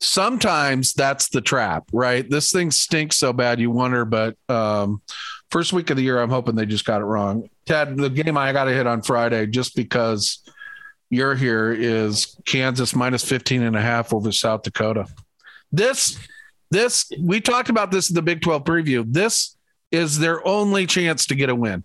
[0.00, 2.28] Sometimes that's the trap, right?
[2.28, 4.04] This thing stinks so bad you wonder.
[4.04, 5.02] But um,
[5.50, 7.48] first week of the year, I'm hoping they just got it wrong.
[7.66, 10.38] Ted, the game I got to hit on Friday, just because
[11.10, 15.06] you're here, is Kansas minus 15 and a half over South Dakota.
[15.72, 16.18] This,
[16.70, 19.04] this, we talked about this in the Big 12 preview.
[19.06, 19.56] This
[19.90, 21.84] is their only chance to get a win.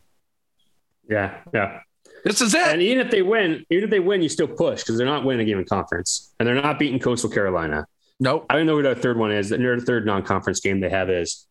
[1.09, 1.81] Yeah, yeah.
[2.23, 2.67] This is it.
[2.67, 5.25] And even if they win, even if they win, you still push because they're not
[5.25, 7.85] winning a game in conference and they're not beating Coastal Carolina.
[8.19, 8.45] Nope.
[8.49, 9.49] I don't know who their third one is.
[9.49, 11.47] Their third non-conference game they have is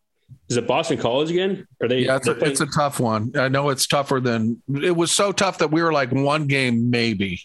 [0.48, 1.66] is it Boston College again?
[1.80, 2.00] Are they?
[2.00, 3.32] Yeah, it's, a, it's a tough one.
[3.36, 5.12] I know it's tougher than it was.
[5.12, 7.40] So tough that we were like one game maybe.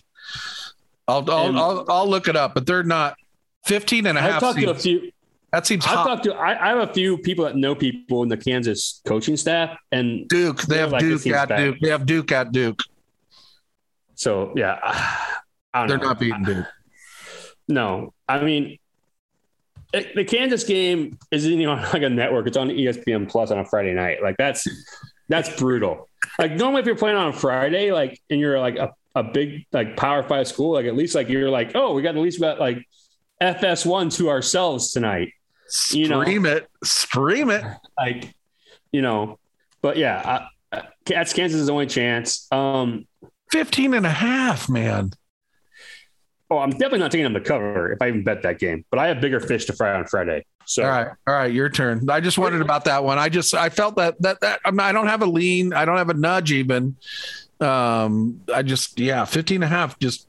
[1.08, 3.16] I'll I'll, and, I'll, I'll look it up, but they're not
[3.66, 4.34] 15 and a half.
[4.34, 5.12] I've talked to a few.
[5.52, 5.86] That seems.
[5.86, 6.34] I've talked to.
[6.34, 10.28] I, I, have a few people that know people in the Kansas coaching staff, and
[10.28, 10.64] Duke.
[10.64, 11.58] They have like Duke at bad.
[11.58, 11.78] Duke.
[11.82, 12.80] They have Duke at Duke.
[14.16, 14.80] So yeah,
[15.74, 15.96] they're know.
[15.98, 16.66] not beating Duke.
[17.68, 18.78] No, I mean
[20.16, 22.48] the Kansas game isn't even on like a network.
[22.48, 24.22] It's on ESPN Plus on a Friday night.
[24.22, 24.68] Like that's
[25.30, 26.10] that's brutal.
[26.40, 29.66] Like normally, if you're playing on a Friday, like and you're like a, a big
[29.72, 32.40] like Power Five school, like at least like you're like, oh, we got at least
[32.40, 32.86] got like
[33.42, 35.34] FS1 to ourselves tonight.
[35.92, 37.64] You know, stream it, stream it.
[37.98, 38.36] Like,
[38.92, 39.40] you know,
[39.82, 42.48] but yeah, I, that's Kansas' is the only chance.
[42.52, 43.08] Um,
[43.52, 45.12] 15 and a half, man.
[46.56, 49.00] Oh, I'm definitely not taking them to cover if I even bet that game, but
[49.00, 50.46] I have bigger fish to fry on Friday.
[50.66, 52.10] So, all right, all right, your turn.
[52.10, 53.20] I just wondered about that one.
[53.20, 56.10] I just, I felt that, that, that, I don't have a lean, I don't have
[56.10, 56.96] a nudge even.
[57.60, 60.28] Um, I just, yeah, 15 and a half just,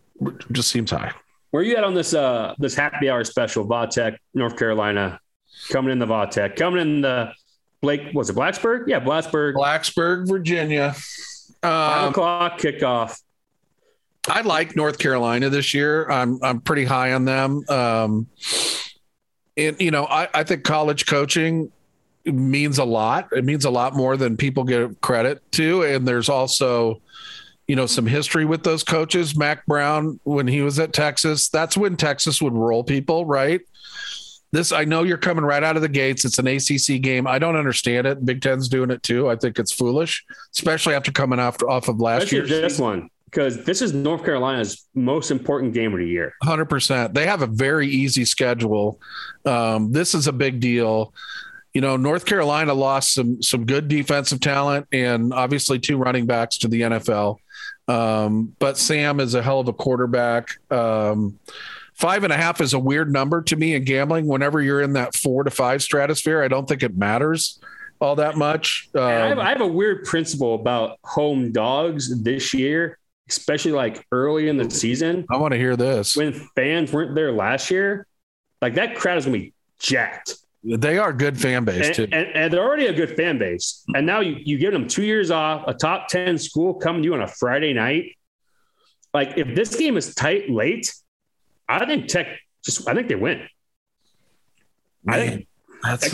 [0.51, 1.13] just seems high.
[1.53, 5.21] Where you at on this uh this happy hour special, Vatech, North Carolina,
[5.71, 7.33] coming in the Vatech, coming in the
[7.81, 8.89] Blake, was it Blacksburg?
[8.89, 9.55] Yeah, Blacksburg.
[9.55, 10.95] Blacksburg, Virginia.
[11.63, 13.21] Five um, o'clock kickoff.
[14.29, 16.09] I like North Carolina this year.
[16.11, 17.65] I'm I'm pretty high on them.
[17.69, 18.27] Um,
[19.57, 21.71] and you know, I, I think college coaching
[22.25, 23.29] means a lot.
[23.33, 25.83] It means a lot more than people give credit to.
[25.83, 27.01] And there's also
[27.67, 29.37] you know, some history with those coaches.
[29.37, 33.61] Mack Brown, when he was at Texas, that's when Texas would roll people, right?
[34.53, 36.25] This, I know you're coming right out of the gates.
[36.25, 37.27] It's an ACC game.
[37.27, 38.25] I don't understand it.
[38.25, 39.29] Big Ten's doing it too.
[39.29, 42.47] I think it's foolish, especially after coming off, off of last year.
[42.47, 46.33] This one, because this is North Carolina's most important game of the year.
[46.43, 47.13] 100%.
[47.13, 49.01] They have a very easy schedule.
[49.45, 51.13] Um, this is a big deal
[51.77, 56.57] you know, North Carolina lost some some good defensive talent and obviously two running backs
[56.61, 57.37] to the NFL.
[57.87, 60.49] Um, but Sam is a hell of a quarterback.
[60.71, 61.39] Um,
[61.93, 64.27] five and a half is a weird number to me in gambling.
[64.27, 67.61] Whenever you're in that four to five stratosphere, I don't think it matters
[68.01, 68.89] all that much.
[68.95, 74.05] Um, I, have, I have a weird principle about home dogs this year, especially like
[74.13, 75.25] early in the season.
[75.31, 76.17] I want to hear this.
[76.17, 78.07] When fans weren't there last year,
[78.63, 80.35] like that crowd is gonna be jacked.
[80.65, 82.09] They are good fan base and, too.
[82.11, 83.85] and, and they're already a good fan base.
[83.95, 87.07] And now you, you give them two years off, a top 10 school coming to
[87.07, 88.17] you on a Friday night.
[89.15, 90.93] Like if this game is tight late,
[91.69, 92.27] I think Tech
[92.65, 93.47] just I think they win.
[95.09, 95.47] I think
[95.83, 96.13] that's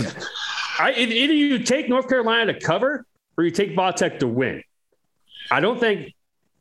[0.78, 4.62] I either you take North Carolina to cover or you take Tech to win.
[5.50, 6.12] I don't think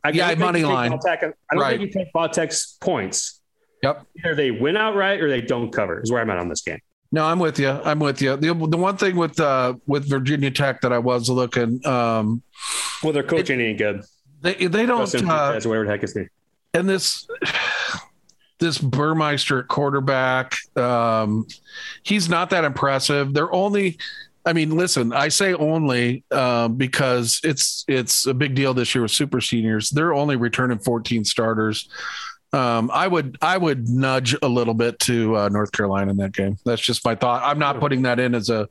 [0.04, 0.92] I Yeah, money line.
[0.94, 1.80] I don't Right.
[1.80, 3.40] think you take Tech's points.
[3.84, 4.06] Yep.
[4.20, 6.02] Either they win outright or they don't cover.
[6.02, 6.80] Is where I'm at on this game.
[7.12, 7.70] No, I'm with you.
[7.70, 8.38] I'm with you.
[8.38, 12.42] The, the one thing with uh, with Virginia Tech that I was looking, um,
[13.04, 14.04] Well, their coaching ain't good.
[14.42, 15.02] they they don't.
[15.04, 16.30] Uh, Fuentes, whatever the heck name.
[16.74, 17.28] and this
[18.60, 21.48] this Burmeister at quarterback, um,
[22.04, 23.34] he's not that impressive.
[23.34, 23.98] They're only.
[24.46, 25.14] I mean, listen.
[25.14, 29.90] I say only um, because it's it's a big deal this year with super seniors.
[29.90, 31.90] They're only returning 14 starters.
[32.54, 36.34] Um, I would I would nudge a little bit to uh, North Carolina in that
[36.34, 36.58] game.
[36.66, 37.44] That's just my thought.
[37.44, 38.68] I'm not putting that in as a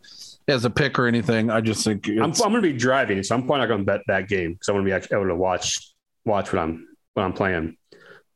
[0.49, 1.51] as a pick or anything.
[1.51, 3.87] I just think I'm, I'm going to be driving, so I'm probably not going to
[3.87, 6.89] bet that game because I'm going to be actually able to watch watch what I'm
[7.15, 7.77] what I'm playing,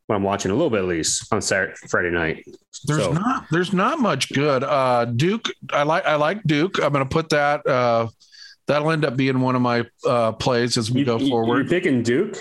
[0.07, 2.45] what I'm watching a little bit at least on Saturday, Friday night.
[2.85, 4.63] there's So, not there's not much good.
[4.65, 6.83] Uh, Duke, I like I like Duke.
[6.83, 7.67] I'm going to put that.
[7.67, 8.09] Uh,
[8.67, 11.65] that'll end up being one of my uh, plays as we you, go you- forward.
[11.65, 12.37] You picking Duke?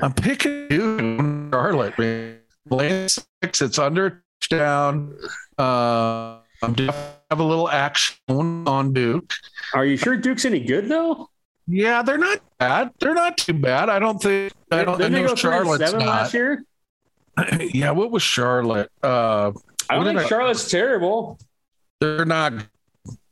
[0.00, 1.98] I'm picking Duke, Charlotte.
[1.98, 2.38] Man.
[2.70, 5.16] Lane six, it's under down.
[5.58, 9.32] Uh, I'm definitely have a little action on Duke.
[9.74, 11.28] Are you sure Duke's any good though?
[11.66, 12.90] Yeah, they're not bad.
[13.00, 13.88] They're not too bad.
[13.88, 14.52] I don't think.
[14.70, 14.94] I don't.
[14.94, 16.02] I Didn't they know Charlotte's not.
[16.02, 16.62] last year?
[17.72, 18.90] yeah, what was Charlotte?
[19.02, 19.52] Uh,
[19.90, 21.38] I don't think I- Charlotte's terrible.
[22.00, 22.52] they're not.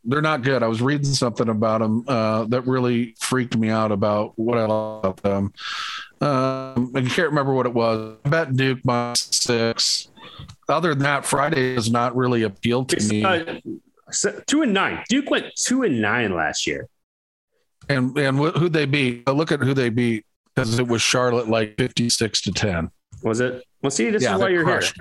[0.09, 0.63] They're not good.
[0.63, 4.65] I was reading something about them uh, that really freaked me out about what I
[4.65, 5.53] love about them.
[6.21, 8.17] Um, I can't remember what it was.
[8.25, 10.07] I bet Duke by six.
[10.69, 13.25] Other than that, Friday does not really appeal to It's, me.
[13.25, 13.59] uh,
[14.47, 15.03] two and nine.
[15.09, 16.87] Duke went two and nine last year.
[17.89, 19.25] and and wh- who they beat?
[19.25, 22.93] But Look at who they beat because it was Charlotte like fifty six to ten.
[23.27, 23.63] Was it?
[23.83, 24.75] Well, see, this Yeah, is why you're here.
[24.79, 25.01] crushed.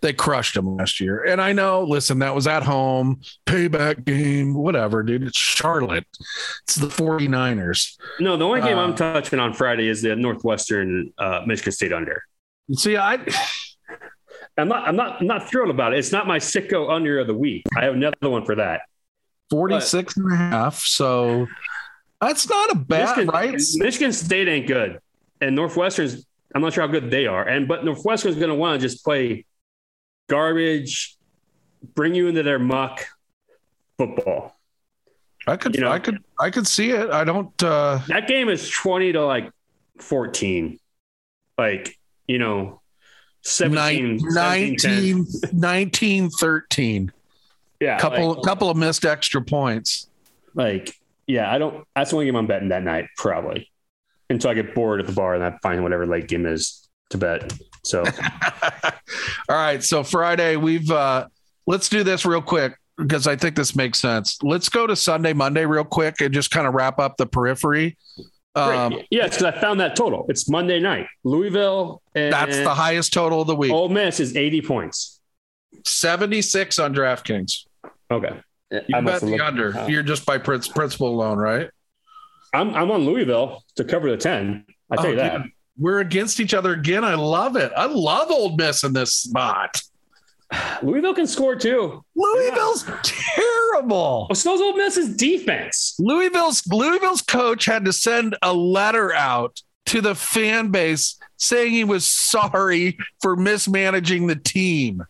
[0.00, 1.24] They crushed them last year.
[1.24, 5.24] And I know, listen, that was at home, payback game, whatever, dude.
[5.24, 6.06] It's Charlotte.
[6.62, 7.96] It's the 49ers.
[8.18, 11.92] No, the only game Uh, I'm touching on Friday is the Northwestern uh, Michigan State
[11.92, 12.22] under.
[12.72, 13.18] See, I
[14.56, 14.88] I'm not.
[14.88, 15.20] I'm not.
[15.20, 15.98] I'm not thrilled about it.
[15.98, 17.64] It's not my sicko under of the week.
[17.76, 18.82] I have another one for that.
[19.50, 20.78] 46 and a half.
[20.78, 21.46] So
[22.20, 23.60] that's not a bad, Michigan, right?
[23.74, 25.00] Michigan State ain't good,
[25.42, 26.24] and Northwestern's.
[26.54, 29.04] I'm not sure how good they are, and but Northwestern's going to want to just
[29.04, 29.44] play
[30.28, 31.16] garbage,
[31.94, 33.06] bring you into their muck
[33.98, 34.56] football.
[35.46, 37.10] I could, you know- I could, I could see it.
[37.10, 39.50] I don't, uh, That game is 20 to like
[39.98, 40.78] 14,
[41.58, 42.80] like you know,
[43.42, 45.24] 17, 17 10.
[45.24, 47.12] 19, 19, 13.
[47.80, 50.08] yeah, Couple, like, couple of missed extra points.
[50.54, 50.94] like
[51.26, 51.52] yeah.
[51.52, 51.86] I don't.
[51.94, 53.70] That's the only game I'm betting that night, probably,
[54.34, 57.18] until I get bored at the bar and I find whatever late game is to
[57.18, 57.52] bet.
[57.84, 58.04] So
[59.48, 59.82] All right.
[59.82, 61.28] So Friday, we've uh
[61.66, 64.38] let's do this real quick because I think this makes sense.
[64.42, 67.96] Let's go to Sunday, Monday real quick and just kind of wrap up the periphery.
[68.56, 70.26] Um, yes, because I found that total.
[70.28, 71.06] It's Monday night.
[71.24, 73.72] Louisville and that's the highest total of the week.
[73.72, 75.20] Ole Miss is 80 points.
[75.84, 77.66] 76 on DraftKings.
[78.10, 78.40] Okay.
[78.70, 79.76] you I bet the looked, under.
[79.76, 81.68] Uh, You're just by princ- principle alone, right?
[82.54, 84.64] I'm I'm on Louisville to cover the 10.
[84.90, 85.42] I tell Oh, you that.
[85.42, 87.04] dude, We're against each other again.
[87.04, 87.72] I love it.
[87.76, 89.80] I love Ole Miss in this spot.
[90.82, 92.04] Louisville can score too.
[92.14, 94.28] Louisville's terrible.
[94.30, 95.96] Oh, so's Ole Miss's defense.
[95.98, 101.84] Louisville's Louisville's coach had to send a letter out to the fan base saying he
[101.84, 105.02] was sorry for mismanaging the team.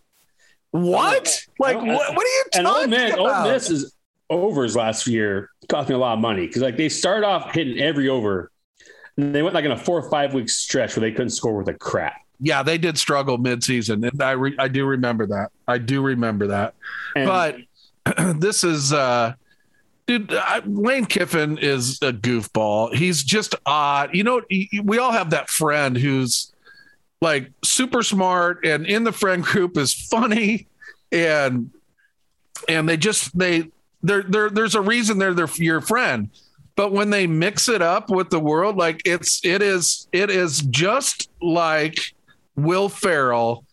[0.73, 1.41] Oh, what?
[1.61, 3.47] Like, what, what are you And Ole talking Miss, about?
[3.47, 3.94] Ole Miss's
[4.31, 7.79] overs last year cost me a lot of money because like they started off hitting
[7.79, 8.51] every over.
[9.17, 11.57] And they went like in a four or five week stretch where they couldn't score
[11.57, 12.17] with a crap.
[12.41, 15.53] yeah, they did struggle midseason, and I re- I do remember that.
[15.69, 16.75] I do remember that.
[17.15, 17.57] And but
[18.41, 19.35] this is uh
[20.07, 24.43] dude I, lane kiffin is a goofball he's just odd you know
[24.83, 26.53] we all have that friend who's
[27.23, 30.67] like super smart and in the friend group is funny
[31.11, 31.71] and
[32.69, 33.71] and they just they
[34.05, 36.29] they're, they're, there's a reason they're their your friend
[36.77, 40.61] but when they mix it up with the world like it's it is it is
[40.63, 42.15] just like
[42.57, 43.65] will ferrell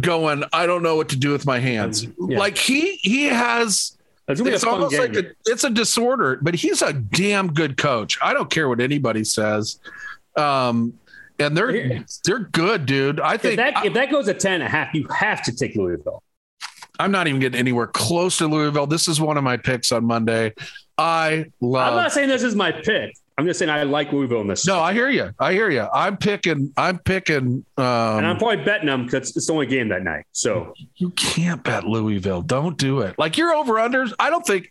[0.00, 2.38] going i don't know what to do with my hands Yeah.
[2.38, 3.96] like he he has
[4.28, 5.00] it's gonna be a it's fun almost game.
[5.12, 8.80] like a, it's a disorder but he's a damn good coach i don't care what
[8.80, 9.78] anybody says
[10.36, 10.92] um
[11.40, 14.62] and they're they're good dude i if think that if that goes a 10 and
[14.62, 16.22] a half, you have to take Louisville.
[17.00, 18.86] I'm not even getting anywhere close to Louisville.
[18.86, 20.52] This is one of my picks on Monday.
[20.98, 21.94] I love.
[21.94, 23.16] I'm not saying this is my pick.
[23.38, 24.66] I'm just saying I like Louisville in this.
[24.66, 25.30] No, I hear you.
[25.38, 25.88] I hear you.
[25.94, 26.74] I'm picking.
[26.76, 27.64] I'm picking.
[27.78, 27.84] Um,
[28.18, 30.26] and I'm probably betting them because it's the only game that night.
[30.32, 32.42] So you can't bet Louisville.
[32.42, 33.18] Don't do it.
[33.18, 34.12] Like you're over unders.
[34.18, 34.70] I don't think.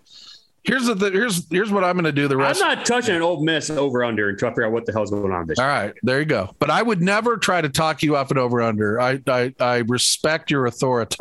[0.63, 2.27] Here's the here's here's what I'm going to do.
[2.27, 2.61] The rest.
[2.61, 5.09] I'm not touching an Ole Miss over under until I figure out what the hell's
[5.09, 5.57] going on this.
[5.57, 5.67] year.
[5.67, 6.53] All right, there you go.
[6.59, 8.99] But I would never try to talk you off an over under.
[8.99, 11.15] I I, I respect your authority,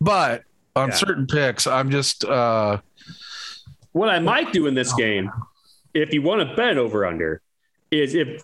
[0.00, 0.94] but on yeah.
[0.94, 2.24] certain picks, I'm just.
[2.24, 2.78] uh
[3.92, 5.30] What I might do in this game
[5.94, 7.42] if you want to bet over under,
[7.90, 8.42] is if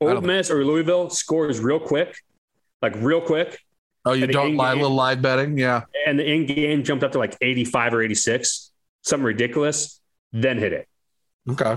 [0.00, 2.16] Ole Miss or Louisville scores real quick,
[2.82, 3.58] like real quick.
[4.06, 5.82] Oh, you don't lie little live betting, yeah.
[6.06, 8.69] And the in game jumped up to like 85 or 86,
[9.02, 10.00] something ridiculous,
[10.32, 10.88] then hit it.
[11.48, 11.76] Okay.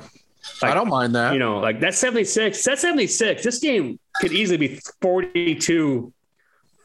[0.61, 1.33] Like, I don't mind that.
[1.33, 2.63] You know, like that's 76.
[2.63, 3.43] That's 76.
[3.43, 6.13] This game could easily be 42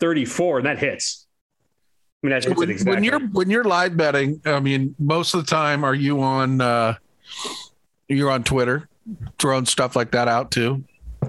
[0.01, 1.27] 34, and that hits.
[2.22, 2.94] I mean, that's when, exactly.
[2.94, 4.40] when you're when you're live betting.
[4.44, 6.94] I mean, most of the time, are you on uh,
[8.09, 8.88] you're on Twitter,
[9.38, 10.85] throwing stuff like that out too.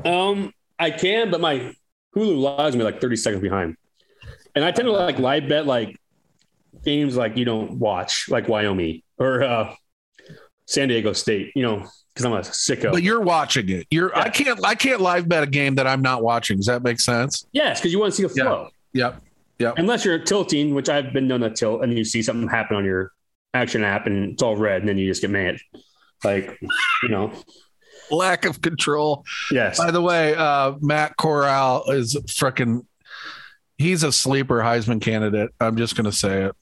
[0.05, 1.75] Um, I can, but my
[2.15, 3.75] Hulu logs me like 30 seconds behind,
[4.55, 5.98] and I tend to like live bet like
[6.89, 9.75] games like you don't watch, like Wyoming or uh,
[10.65, 11.51] San Diego State.
[11.55, 12.91] You know, because I'm a sicko.
[12.91, 13.87] But you're watching it.
[13.91, 14.09] You're.
[14.09, 14.21] Yeah.
[14.21, 14.65] I can't.
[14.65, 16.57] I can't live bet a game that I'm not watching.
[16.57, 17.45] Does that make sense?
[17.51, 18.69] Yes, because you want to see the flow.
[18.93, 19.13] Yep.
[19.13, 19.23] Yep.
[19.59, 19.73] Yep.
[19.77, 22.85] Unless you're tilting, which I've been known to tilt, and you see something happen on
[22.85, 23.11] your
[23.53, 25.57] action app, and it's all red, and then you just get mad.
[26.23, 26.57] Like,
[27.03, 27.31] you know,
[28.09, 29.25] lack of control.
[29.51, 29.77] Yes.
[29.77, 32.85] By the way, uh, Matt Corral is freaking.
[33.77, 35.51] He's a sleeper Heisman candidate.
[35.59, 36.55] I'm just going to say it.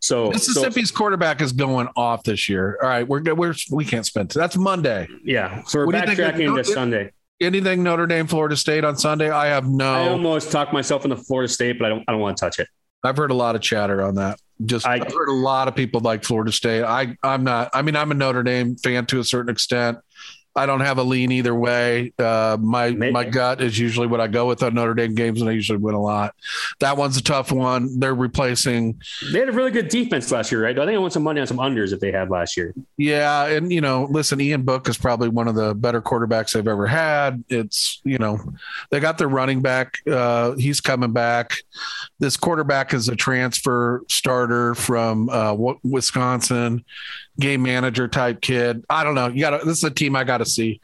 [0.00, 2.78] So Mississippi's so, quarterback is going off this year.
[2.82, 4.30] All right, we're we're we can't spend.
[4.30, 5.06] That's Monday.
[5.24, 7.12] Yeah, so we're what backtracking into Sunday.
[7.40, 9.30] Anything Notre Dame, Florida State on Sunday?
[9.30, 9.92] I have no.
[9.92, 12.04] I almost talked myself into Florida State, but I don't.
[12.08, 12.68] I don't want to touch it.
[13.02, 14.38] I've heard a lot of chatter on that.
[14.66, 16.82] Just I, have heard a lot of people like Florida State.
[16.82, 17.70] I I'm not.
[17.72, 19.98] I mean, I'm a Notre Dame fan to a certain extent.
[20.56, 22.12] I don't have a lean either way.
[22.18, 23.12] Uh, my Maybe.
[23.12, 25.78] my gut is usually what I go with on Notre Dame games, and I usually
[25.78, 26.34] win a lot.
[26.80, 28.00] That one's a tough one.
[28.00, 29.00] They're replacing.
[29.32, 30.76] They had a really good defense last year, right?
[30.76, 32.74] I think I want some money on some unders that they had last year.
[32.96, 36.66] Yeah, and you know, listen, Ian Book is probably one of the better quarterbacks they've
[36.66, 37.44] ever had.
[37.48, 38.38] It's you know,
[38.90, 39.98] they got their running back.
[40.10, 41.54] Uh, he's coming back.
[42.18, 46.84] This quarterback is a transfer starter from uh, Wisconsin
[47.40, 48.84] game manager type kid.
[48.88, 49.28] I don't know.
[49.28, 50.80] You got this is a team I got to see.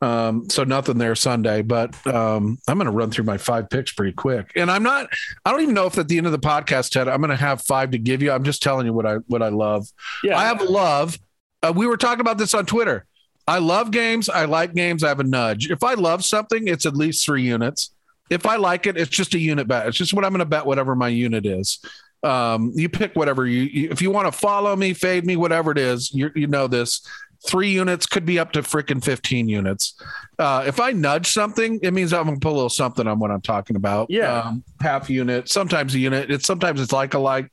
[0.00, 3.92] Um, so nothing there Sunday, but um, I'm going to run through my five picks
[3.92, 4.52] pretty quick.
[4.56, 5.08] And I'm not.
[5.44, 7.36] I don't even know if at the end of the podcast, Ted, I'm going to
[7.36, 8.32] have five to give you.
[8.32, 9.86] I'm just telling you what I what I love.
[10.24, 11.18] Yeah, I have love.
[11.62, 13.06] Uh, we were talking about this on Twitter.
[13.46, 14.28] I love games.
[14.28, 15.02] I like games.
[15.02, 15.70] I have a nudge.
[15.70, 17.92] If I love something, it's at least three units.
[18.30, 19.88] If I like it, it's just a unit bet.
[19.88, 21.80] It's just what I'm going to bet, whatever my unit is.
[22.22, 25.70] Um, you pick whatever you, you if you want to follow me, fade me, whatever
[25.72, 26.12] it is.
[26.12, 27.06] You you know this.
[27.46, 29.94] Three units could be up to freaking 15 units.
[30.38, 33.30] Uh, if I nudge something, it means I'm gonna put a little something on what
[33.30, 34.10] I'm talking about.
[34.10, 36.30] Yeah, um, half unit, sometimes a unit.
[36.30, 37.50] It's sometimes it's like a like.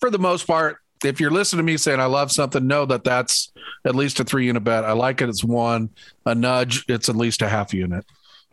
[0.00, 3.04] For the most part, if you're listening to me saying I love something, know that
[3.04, 3.52] that's
[3.84, 4.84] at least a three unit bet.
[4.84, 5.28] I like it.
[5.28, 5.90] It's one.
[6.26, 8.04] A nudge, it's at least a half unit.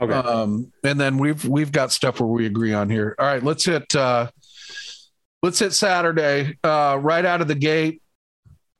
[0.01, 0.13] Okay.
[0.13, 3.15] Um, and then we've we've got stuff where we agree on here.
[3.19, 3.93] All right, let's hit.
[3.95, 4.29] Uh,
[5.41, 8.01] let's hit Saturday uh, right out of the gate.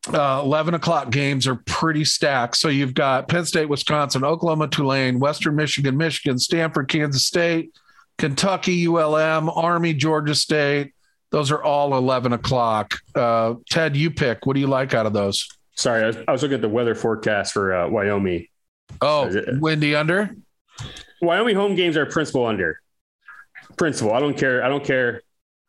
[0.08, 2.56] Uh, 11 o'clock games are pretty stacked.
[2.56, 7.74] So you've got Penn State, Wisconsin, Oklahoma, Tulane, Western Michigan, Michigan, Stanford, Kansas State,
[8.18, 10.94] Kentucky, ULM, Army, Georgia State.
[11.32, 12.96] Those are all 11 o'clock.
[13.14, 14.46] Uh, Ted, you pick.
[14.46, 15.48] What do you like out of those?
[15.76, 18.48] Sorry, I was, I was looking at the weather forecast for uh, Wyoming.
[19.02, 20.36] Oh, windy under?
[21.22, 22.82] Wyoming home games are principal under.
[23.78, 24.14] Principal.
[24.14, 24.64] I don't care.
[24.64, 25.22] I don't care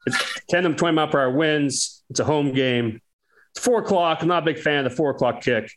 [0.06, 2.02] it's 10 to 20 mile per hour winds.
[2.10, 3.00] It's a home game.
[3.54, 4.22] It's four o'clock.
[4.22, 5.70] I'm not a big fan of the four o'clock kick,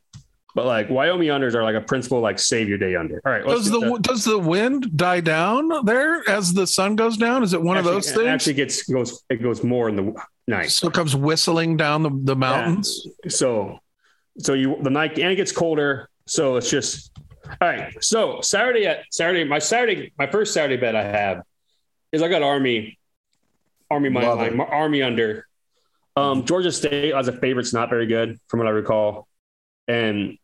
[0.56, 3.22] but like Wyoming unders are like a principal, like save your day under.
[3.26, 3.44] All right.
[3.44, 7.44] Does the, the, does the wind die down there as the sun goes down?
[7.44, 8.20] Is it one actually, of those things?
[8.20, 10.14] It actually gets goes it goes more in the
[10.48, 10.70] night.
[10.72, 13.08] So it comes whistling down the, the mountains.
[13.24, 13.30] Yeah.
[13.30, 13.80] So
[14.38, 16.10] so you the night and it gets colder.
[16.28, 17.12] So it's just
[17.60, 18.04] all right.
[18.04, 21.42] So Saturday at Saturday, my Saturday, my first Saturday bet I have
[22.12, 23.00] is I got Army
[23.94, 25.48] Army money line, Army under.
[26.16, 29.28] Um, Georgia State as a favorite's not very good from what I recall,
[29.88, 30.38] and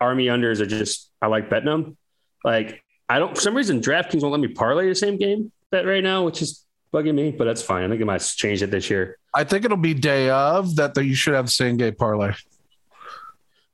[0.00, 1.96] Army unders are just I like betting them.
[2.44, 5.86] Like I don't for some reason DraftKings won't let me parlay the same game bet
[5.86, 7.84] right now, which is bugging me, but that's fine.
[7.84, 9.18] I think they might change it this year.
[9.32, 10.96] I think it'll be day of that.
[10.96, 12.34] you should have the same game parlay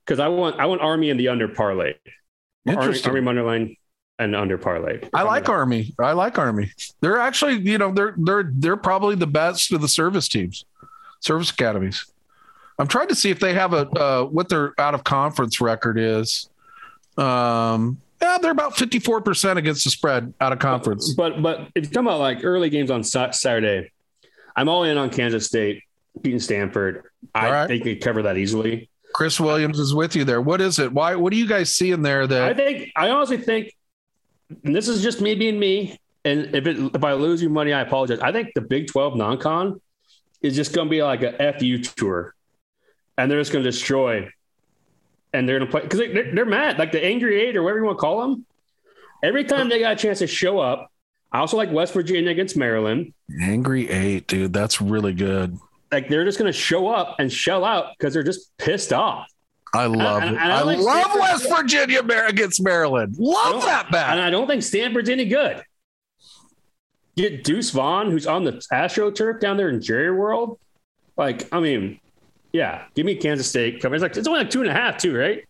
[0.05, 1.93] because I want I want Army in the under parlay.
[2.67, 3.75] Army, Army money line.
[4.19, 5.01] An under parlay.
[5.13, 5.93] I like Army.
[5.99, 6.71] I like Army.
[7.01, 10.65] They're actually, you know, they're they're they're probably the best of the service teams,
[11.19, 12.05] service academies.
[12.79, 15.97] I'm trying to see if they have a uh, what their out of conference record
[15.99, 16.49] is.
[17.17, 21.13] Um, yeah, they're about 54 percent against the spread out of conference.
[21.13, 23.91] But but if you come out like early games on Saturday,
[24.55, 25.83] I'm all in on Kansas State
[26.21, 27.03] beating Stanford.
[27.33, 27.67] I right.
[27.67, 28.89] think they cover that easily.
[29.13, 30.41] Chris Williams is with you there.
[30.41, 30.91] What is it?
[30.91, 31.15] Why?
[31.15, 32.91] What do you guys see in there that I think?
[32.95, 33.75] I honestly think,
[34.63, 35.99] and this is just me being me.
[36.25, 38.19] And if it, if I lose you money, I apologize.
[38.19, 39.79] I think the Big 12 non-con
[40.41, 42.33] is just going to be like a FU tour,
[43.17, 44.29] and they're just going to destroy.
[45.33, 47.79] And they're going to play because they, they're mad, like the Angry Eight or whatever
[47.79, 48.45] you want to call them.
[49.23, 50.91] Every time they got a chance to show up,
[51.31, 53.13] I also like West Virginia against Maryland.
[53.41, 55.59] Angry Eight, dude, that's really good
[55.91, 59.27] like they're just going to show up and shell out because they're just pissed off.
[59.73, 60.39] I love and, it.
[60.39, 63.15] I, I like love Stanford West Virginia against Maryland.
[63.17, 64.11] Love that bat.
[64.11, 65.63] And I don't think Stanford's any good.
[67.15, 70.59] Get Deuce Vaughn, who's on the AstroTurf down there in Jerry World.
[71.17, 71.99] Like, I mean,
[72.53, 73.83] yeah, give me Kansas State.
[73.83, 75.43] It's like it's only like two and a half, too, right?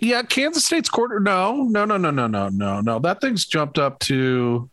[0.00, 1.20] Yeah, Kansas State's quarter.
[1.20, 2.98] No, no, no, no, no, no, no, no.
[2.98, 4.68] That thing's jumped up to.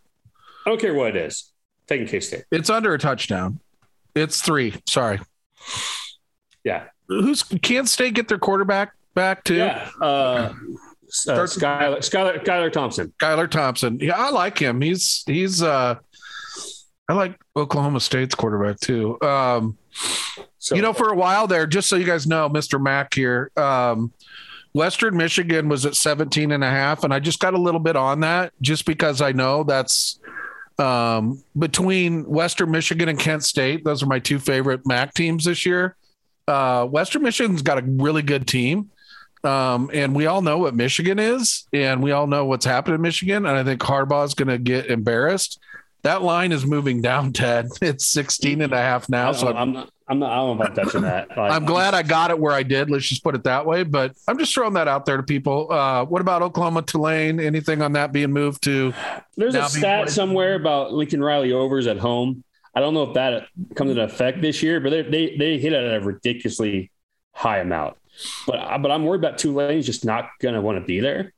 [0.66, 1.52] I don't care what it is.
[1.88, 2.44] Taking K State.
[2.52, 3.60] It's under a touchdown.
[4.16, 4.74] It's three.
[4.86, 5.20] Sorry.
[6.64, 6.86] Yeah.
[7.08, 9.56] Who's Kansas State get their quarterback back to?
[9.56, 9.90] Yeah.
[10.02, 10.54] Uh, uh,
[11.10, 13.14] Skylar, Skylar, Skylar Thompson.
[13.22, 14.00] Skylar Thompson.
[14.00, 14.82] Yeah, I like him.
[14.82, 15.96] He's he's uh
[17.10, 19.20] I like Oklahoma State's quarterback too.
[19.22, 19.78] Um
[20.60, 22.82] so, you know, for a while there, just so you guys know, Mr.
[22.82, 24.12] Mack here, um,
[24.74, 27.96] Western Michigan was at 17 and a half, and I just got a little bit
[27.96, 30.20] on that just because I know that's
[30.78, 35.66] um, between Western Michigan and Kent State, those are my two favorite MAC teams this
[35.66, 35.96] year.
[36.48, 38.90] Uh, Western Michigan's got a really good team.
[39.44, 43.02] Um, and we all know what Michigan is, and we all know what's happened in
[43.02, 43.46] Michigan.
[43.46, 45.60] And I think Harbaugh's going to get embarrassed.
[46.04, 47.68] That line is moving down, Ted.
[47.82, 49.32] It's 16 and a half now.
[49.32, 51.28] So I'm not, I'm not, I don't know about touching that.
[51.38, 52.90] Like, I'm glad I got it where I did.
[52.90, 53.84] Let's just put it that way.
[53.84, 55.72] But I'm just throwing that out there to people.
[55.72, 57.40] Uh, what about Oklahoma Tulane?
[57.40, 58.94] Anything on that being moved to?
[59.36, 62.44] There's a stat somewhere about Lincoln Riley overs at home.
[62.78, 65.74] I don't know if that comes into effect this year, but they they, they hit
[65.74, 66.92] it at a ridiculously
[67.34, 67.98] high amount.
[68.46, 71.34] But but I'm worried about Tulane's just not going to want to be there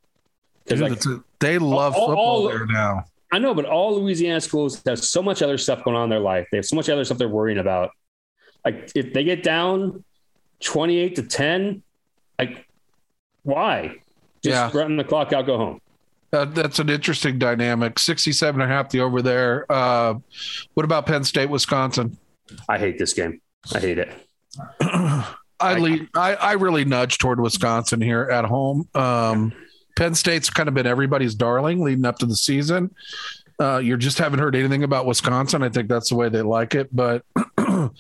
[0.66, 1.02] because like
[1.40, 3.06] they love all, football all, there now.
[3.32, 6.20] I know, but all Louisiana schools have so much other stuff going on in their
[6.20, 6.48] life.
[6.52, 7.92] They have so much other stuff they're worrying about
[8.66, 10.04] like if they get down
[10.62, 11.84] 28 to 10,
[12.38, 12.68] like
[13.44, 13.96] why?
[14.44, 14.80] Just yeah.
[14.80, 15.82] run the clock out, go home.
[16.32, 17.98] Uh, that's an interesting dynamic.
[17.98, 19.66] 67 and a half the over there.
[19.72, 20.16] Uh,
[20.74, 22.18] what about Penn State, Wisconsin?
[22.68, 23.42] I hate this game.
[23.74, 24.12] I hate it.
[25.62, 28.88] I lead, I, I really nudge toward Wisconsin here at home.
[28.96, 29.54] Um,
[29.98, 32.96] Penn State's kind of been everybody's darling leading up to the season.
[33.60, 35.64] Uh, you just haven't heard anything about Wisconsin.
[35.64, 37.26] I think that's the way they like it, but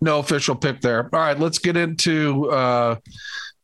[0.00, 1.10] no official pick there.
[1.12, 2.96] All right, let's get into uh,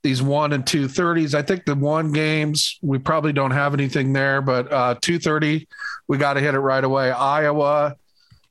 [0.05, 1.35] these one and two thirties.
[1.35, 5.67] I think the one games we probably don't have anything there, but uh, two thirty
[6.07, 7.11] we got to hit it right away.
[7.11, 7.97] Iowa.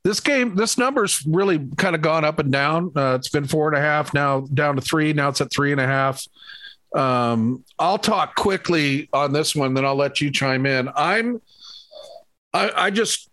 [0.04, 2.91] This game, this number's really kind of gone up and down.
[2.93, 5.14] Uh, it's been four and a half, now down to three.
[5.14, 6.28] Now it's at three and a half.
[6.93, 10.89] Um, I'll talk quickly on this one, then I'll let you chime in.
[10.93, 11.41] I'm
[12.54, 13.30] I, I just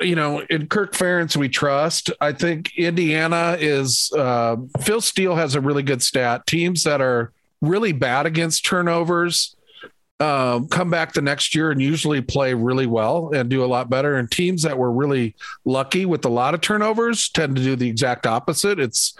[0.00, 2.10] you know, in Kirk Ferentz, we trust.
[2.20, 6.46] I think Indiana is uh, Phil Steele has a really good stat.
[6.46, 9.56] Teams that are really bad against turnovers
[10.20, 13.90] uh, come back the next year and usually play really well and do a lot
[13.90, 14.16] better.
[14.16, 17.88] And teams that were really lucky with a lot of turnovers tend to do the
[17.88, 18.78] exact opposite.
[18.78, 19.14] It's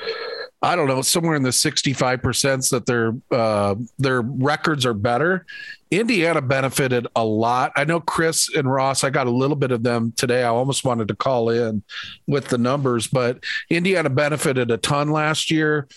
[0.65, 5.45] I don't know, somewhere in the 65% that their uh, their records are better.
[5.91, 7.73] Indiana benefited a lot.
[7.75, 10.45] I know Chris and Ross, I got a little bit of them today.
[10.45, 11.83] I almost wanted to call in
[12.29, 15.89] with the numbers, but Indiana benefited a ton last year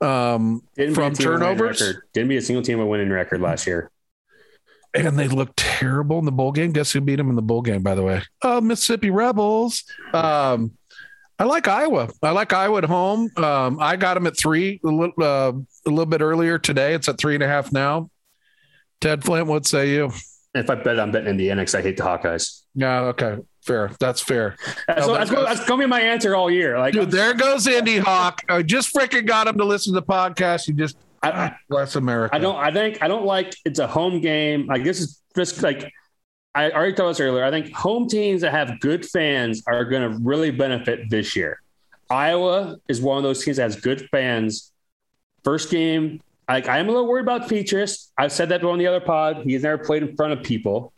[0.00, 0.62] um,
[0.94, 1.82] from turnovers.
[2.14, 3.90] Didn't be a single team a winning record last year.
[4.94, 6.72] And they looked terrible in the bowl game.
[6.72, 8.22] Guess who beat them in the bowl game, by the way?
[8.42, 9.84] Oh, Mississippi Rebels.
[10.12, 10.72] Um,
[11.38, 12.08] I like Iowa.
[12.22, 13.30] I like Iowa at home.
[13.36, 15.52] Um, I got them at three a little, uh,
[15.86, 16.94] a little bit earlier today.
[16.94, 18.10] It's at three and a half now.
[19.00, 20.12] Ted Flint, what say you?
[20.54, 22.62] If I bet, I'm betting Indiana because I hate the Hawkeyes.
[22.76, 23.90] Yeah, okay, fair.
[23.98, 24.56] That's fair.
[24.86, 26.78] That's, no, that's, that's gonna be my answer all year.
[26.78, 28.40] Like, dude, there goes Indy Hawk.
[28.48, 30.68] I just freaking got him to listen to the podcast.
[30.68, 32.36] You just I, bless America.
[32.36, 32.56] I don't.
[32.56, 33.54] I think I don't like.
[33.64, 34.66] It's a home game.
[34.66, 35.90] Like this is just like
[36.54, 40.10] I already told us earlier, I think home teams that have good fans are going
[40.10, 41.60] to really benefit this year.
[42.08, 44.72] Iowa is one of those teams that has good fans.
[45.42, 48.10] First game, like I am a little worried about Petras.
[48.16, 49.42] I've said that on the other pod.
[49.44, 50.92] He's never played in front of people.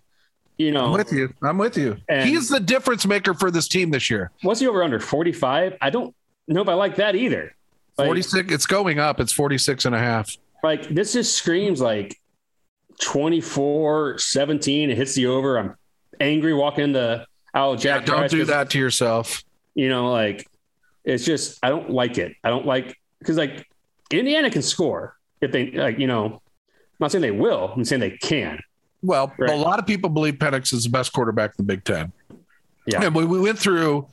[0.58, 1.34] You know, I'm with you.
[1.42, 1.96] I'm with you.
[2.08, 4.30] He's the difference maker for this team this year.
[4.42, 5.76] what's the over under 45?
[5.80, 6.14] I don't
[6.48, 7.54] know if I like that either.
[7.98, 8.52] Like, 46.
[8.52, 9.20] It's going up.
[9.20, 10.36] It's 46 and a half.
[10.62, 12.18] like this just screams like
[13.00, 14.90] 24 17.
[14.90, 15.58] It hits the over.
[15.58, 15.76] I'm
[16.20, 18.06] angry walking into Al Yeah, Jack.
[18.06, 19.42] don't do that to yourself.
[19.74, 20.46] You know, like
[21.04, 22.34] it's just, I don't like it.
[22.42, 23.66] I don't like, because like
[24.10, 26.40] Indiana can score if they, like, you know, I'm
[27.00, 28.58] not saying they will, I'm saying they can.
[29.02, 29.50] Well, Right.
[29.50, 32.12] a lot of people believe Penix is the best quarterback in the Big Ten.
[32.86, 33.02] Yeah.
[33.04, 34.08] And we, we went through,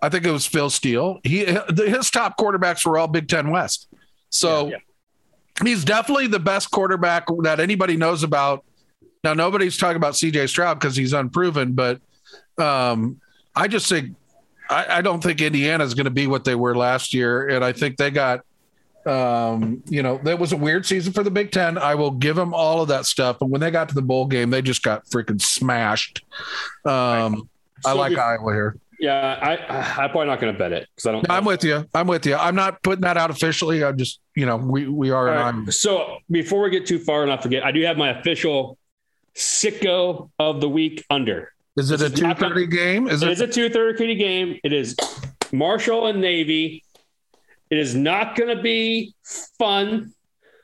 [0.00, 1.18] I think it was Phil Steele.
[1.24, 3.88] He his top quarterbacks were all Big Ten West.
[4.30, 4.76] So Yeah,
[5.64, 8.64] he's definitely the best quarterback that anybody knows about.
[9.24, 12.00] Now nobody's talking about CJ Stroud because he's unproven, but
[12.58, 13.20] um,
[13.54, 14.14] I just think
[14.70, 17.64] I, I don't think Indiana is going to be what they were last year, and
[17.64, 18.40] I think they got.
[19.06, 21.78] Um, you know, that was a weird season for the Big Ten.
[21.78, 23.38] I will give them all of that stuff.
[23.38, 26.22] But when they got to the bowl game, they just got freaking smashed.
[26.84, 27.48] Um,
[27.86, 28.76] I like Iowa here.
[29.00, 31.30] Yeah, I, I'm probably not going to bet it because I don't.
[31.30, 31.86] I'm with you.
[31.94, 32.34] I'm with you.
[32.34, 33.82] I'm not putting that out officially.
[33.82, 35.26] I'm just, you know, we we are.
[35.26, 35.72] Right.
[35.72, 38.78] So before we get too far and I forget, I do have my official
[39.34, 41.52] sicko of the week under.
[41.76, 43.08] Is it This a two thirty game?
[43.08, 43.32] Is It it?
[43.32, 44.60] is a 230 game.
[44.62, 44.94] It is
[45.52, 46.84] Marshall and Navy.
[47.68, 49.14] It is not going to be
[49.58, 50.12] fun.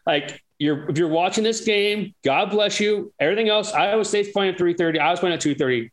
[0.07, 3.12] Like you're, if you're watching this game, God bless you.
[3.18, 5.01] Everything else, Iowa State's playing at 330.
[5.01, 5.91] Iowa's playing at 230.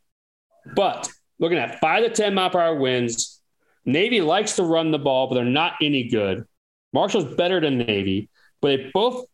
[0.76, 1.10] But
[1.40, 3.42] looking at five to 10 mile per hour winds,
[3.86, 6.46] Navy likes to run the ball, but they're not any good.
[6.94, 8.30] Marshall's better than Navy,
[8.62, 9.26] but they both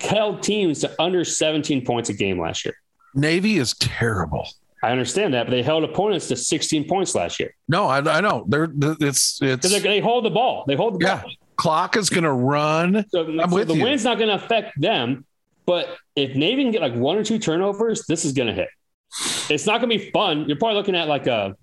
[0.00, 2.74] held teams to under 17 points a game last year.
[3.14, 4.48] Navy is terrible.
[4.82, 7.54] I understand that, but they held opponents to 16 points last year.
[7.68, 8.44] No, I, I know.
[8.48, 8.68] They're
[9.00, 10.64] it's it's they hold the ball.
[10.66, 11.22] They hold the Yeah.
[11.22, 11.30] ball.
[11.56, 13.04] clock is going to run.
[13.08, 13.82] So, I'm so with the you.
[13.82, 15.24] win's not going to affect them.
[15.66, 18.68] But if Navy can get like one or two turnovers, this is going to hit.
[19.48, 20.46] It's not going to be fun.
[20.48, 21.56] You're probably looking at like a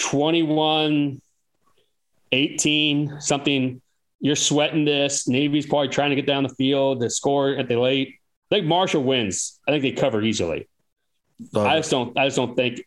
[0.00, 1.20] 21,
[2.32, 3.80] 18, something.
[4.20, 5.28] You're sweating this.
[5.28, 8.14] Navy's probably trying to get down the field to score at the late.
[8.50, 9.60] I think Marshall wins.
[9.68, 10.68] I think they cover easily.
[11.54, 12.16] I just don't.
[12.18, 12.80] I just don't think.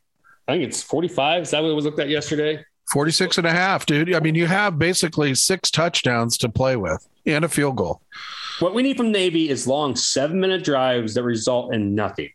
[0.47, 1.43] I think it's 45.
[1.43, 2.63] Is that what it was looked at yesterday?
[2.91, 4.13] 46 and a half, dude.
[4.13, 8.01] I mean, you have basically six touchdowns to play with and a field goal.
[8.59, 12.31] What we need from Navy is long seven minute drives that result in nothing.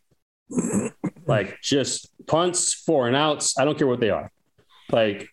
[1.27, 3.59] like just punts, four and outs.
[3.59, 4.31] I don't care what they are.
[4.91, 5.29] Like,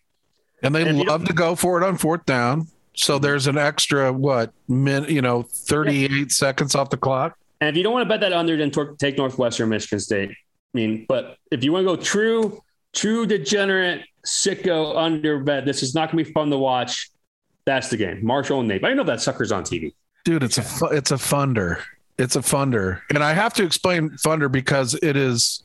[0.62, 2.68] And they And love to go for it on fourth down.
[2.96, 7.38] So there's an extra what min, you know, 38 seconds off the clock.
[7.62, 10.30] and if you don't want to bet that under, then take Northwestern, Michigan State.
[10.32, 10.36] I
[10.74, 12.62] mean, but if you want to go true,
[12.94, 17.10] true degenerate, sicko under bet, this is not going to be fun to watch.
[17.66, 18.26] That's the game.
[18.26, 18.86] Marshall and Navy.
[18.86, 19.94] I know that sucker's on TV.
[20.26, 21.82] Dude, it's a fu- it's a funder.
[22.18, 23.02] It's a funder.
[23.10, 25.64] And I have to explain funder because it is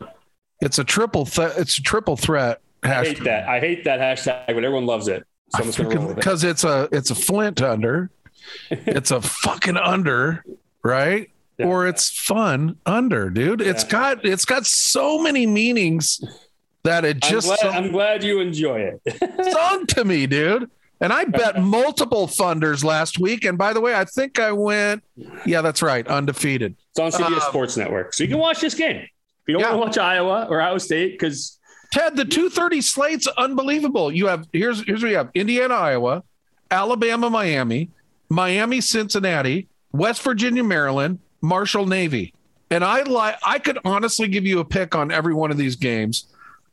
[0.60, 3.48] it's a triple th- it's a triple threat I hate that.
[3.48, 5.26] I hate that hashtag, but everyone loves it.
[5.50, 6.20] So I'm just going to roll with it.
[6.20, 8.10] because it's a it's a flint under.
[8.70, 10.44] it's a fucking under,
[10.82, 11.30] right?
[11.58, 11.66] Yeah.
[11.66, 13.60] Or it's fun under, dude.
[13.60, 13.90] It's Yeah.
[13.90, 16.20] got it's got so many meanings
[16.84, 19.52] that it I'm just glad, sunk, I'm glad you enjoy it.
[19.52, 20.70] sunk to me, dude.
[21.00, 23.44] And I bet multiple funders last week.
[23.44, 25.02] And by the way, I think I went,
[25.46, 26.76] yeah, that's right, undefeated.
[26.90, 28.14] It's on CBS Um, Sports Network.
[28.14, 28.96] So you can watch this game.
[29.02, 29.08] If
[29.46, 29.74] you don't Yeah.
[29.74, 31.57] want to watch Iowa or Iowa State, because
[31.92, 34.12] Ted, the 230 slate's unbelievable.
[34.12, 36.22] You have here's here's what you have: Indiana, Iowa,
[36.70, 37.90] Alabama, Miami,
[38.28, 42.34] Miami, Cincinnati, West Virginia, Maryland, Marshall, Navy.
[42.70, 45.76] And I like I could honestly give you a pick on every one of these
[45.76, 46.26] games.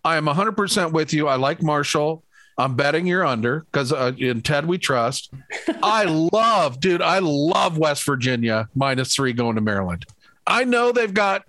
[0.04, 1.28] I am 100% with you.
[1.28, 2.24] I like Marshall.
[2.58, 5.34] I'm betting you're under because uh, in Ted we trust.
[5.84, 7.02] I love, dude.
[7.02, 10.06] I love West Virginia minus three going to Maryland.
[10.48, 11.44] I know they've got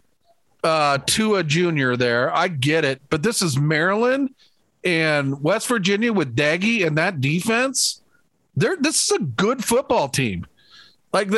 [0.66, 1.94] uh, Tua Jr.
[1.94, 2.34] there.
[2.34, 4.34] I get it, but this is Maryland
[4.84, 8.02] and West Virginia with Doege and that defense.
[8.56, 10.46] They're this is a good football team.
[11.12, 11.28] Like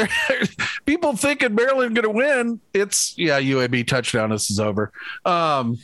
[0.86, 2.60] people thinking Maryland going to win.
[2.74, 4.30] It's yeah, UAB touchdown.
[4.30, 4.92] This is over.
[5.24, 5.78] Um,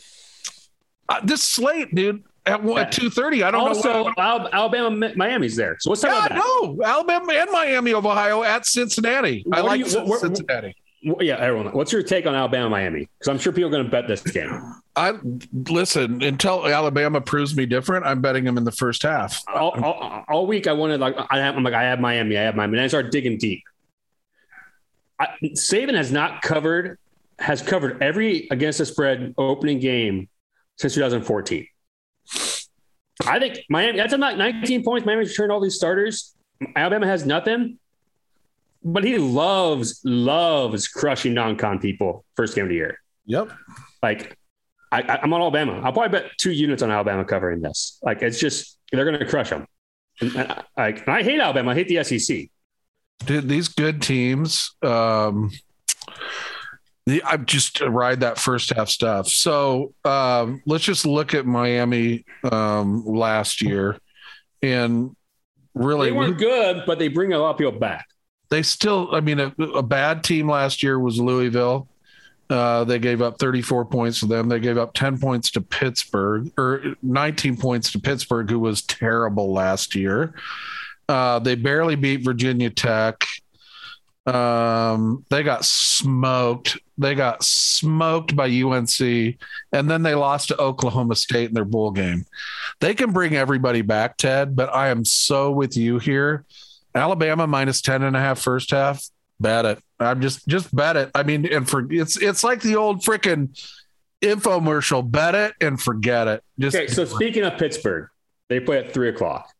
[1.08, 3.42] uh, this slate, dude, at one two thirty.
[3.42, 4.14] I don't also know.
[4.16, 5.76] Al- Alabama, Miami's there.
[5.80, 6.76] So what's us talk Yeah, about that.
[6.78, 9.44] no, Alabama and Miami of Ohio at Cincinnati.
[9.52, 10.74] I like you- what- Cincinnati.
[11.04, 11.70] Yeah, everyone.
[11.72, 13.00] What's your take on Alabama, Miami?
[13.18, 14.74] Because I'm sure people are going to bet this game.
[14.96, 15.12] I
[15.52, 18.06] listen until Alabama proves me different.
[18.06, 19.42] I'm betting them in the first half.
[19.54, 22.42] All, all, all week, I wanted like I have, I'm like I have Miami, I
[22.42, 23.62] have Miami, and I start digging deep.
[25.20, 26.98] I, Saban has not covered
[27.38, 30.28] has covered every against the spread opening game
[30.78, 31.66] since 2014.
[33.26, 33.98] I think Miami.
[33.98, 35.04] That's about 19 points.
[35.04, 36.34] Miami's returned all these starters.
[36.74, 37.78] Alabama has nothing,
[38.84, 42.98] but he loves loves crushing non-con people first game of the year.
[43.26, 43.50] Yep.
[44.02, 44.36] Like
[44.92, 45.80] I, am on Alabama.
[45.82, 47.98] I'll probably bet two units on Alabama covering this.
[48.02, 49.66] Like it's just they're going to crush them.
[50.20, 51.72] And, and I, and I hate Alabama.
[51.72, 52.48] I hate the SEC.
[53.26, 54.76] Dude, these good teams.
[54.82, 55.50] Um,
[57.06, 59.28] the, I just ride that first half stuff.
[59.28, 63.98] So um, let's just look at Miami um, last year,
[64.62, 65.14] and
[65.74, 68.06] really they weren't good, but they bring a lot of people back.
[68.54, 71.88] They still, I mean, a, a bad team last year was Louisville.
[72.48, 74.48] Uh, they gave up 34 points to them.
[74.48, 79.52] They gave up 10 points to Pittsburgh, or 19 points to Pittsburgh, who was terrible
[79.52, 80.36] last year.
[81.08, 83.24] Uh, they barely beat Virginia Tech.
[84.24, 86.78] Um, they got smoked.
[86.96, 89.00] They got smoked by UNC,
[89.72, 92.24] and then they lost to Oklahoma State in their bowl game.
[92.78, 96.44] They can bring everybody back, Ted, but I am so with you here.
[96.94, 99.04] Alabama minus 10 and a half first half.
[99.40, 99.78] Bet it.
[99.98, 101.10] I'm just just bet it.
[101.14, 103.48] I mean, and for it's it's like the old freaking
[104.22, 105.08] infomercial.
[105.08, 106.44] Bet it and forget it.
[106.58, 106.86] Just okay.
[106.86, 108.08] So speaking of Pittsburgh,
[108.48, 109.52] they play at three o'clock.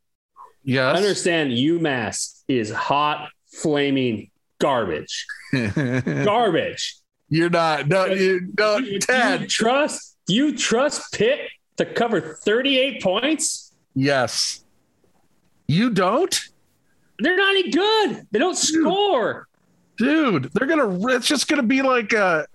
[0.63, 0.95] Yes.
[0.95, 4.31] I understand UMass is hot, flaming
[4.61, 5.27] garbage.
[5.75, 6.97] garbage.
[7.29, 7.89] You're not.
[7.89, 9.43] No, you no, do, Ted.
[9.43, 10.17] You trust?
[10.27, 11.41] Do you trust Pitt
[11.77, 13.73] to cover 38 points?
[13.95, 14.65] Yes.
[15.67, 16.39] You don't?
[17.19, 18.27] They're not any good.
[18.31, 19.49] They don't score.
[19.97, 21.09] Dude, they're gonna.
[21.15, 22.47] It's just gonna be like a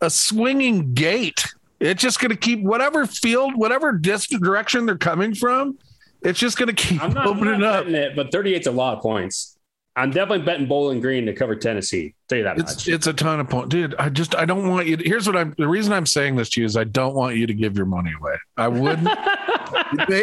[0.00, 1.46] a swinging gate.
[1.80, 5.78] It's just gonna keep whatever field, whatever distant direction they're coming from.
[6.22, 7.86] It's just gonna keep I'm not, opening not up.
[7.86, 9.58] It, but 38's a lot of points.
[9.98, 12.14] I'm definitely betting Bowling Green to cover Tennessee.
[12.28, 12.88] Tell you that it's, much.
[12.88, 13.96] It's a ton of points, dude.
[13.98, 14.96] I just I don't want you.
[14.96, 15.54] To, here's what I'm.
[15.58, 17.86] The reason I'm saying this to you is I don't want you to give your
[17.86, 18.36] money away.
[18.56, 19.08] I wouldn't.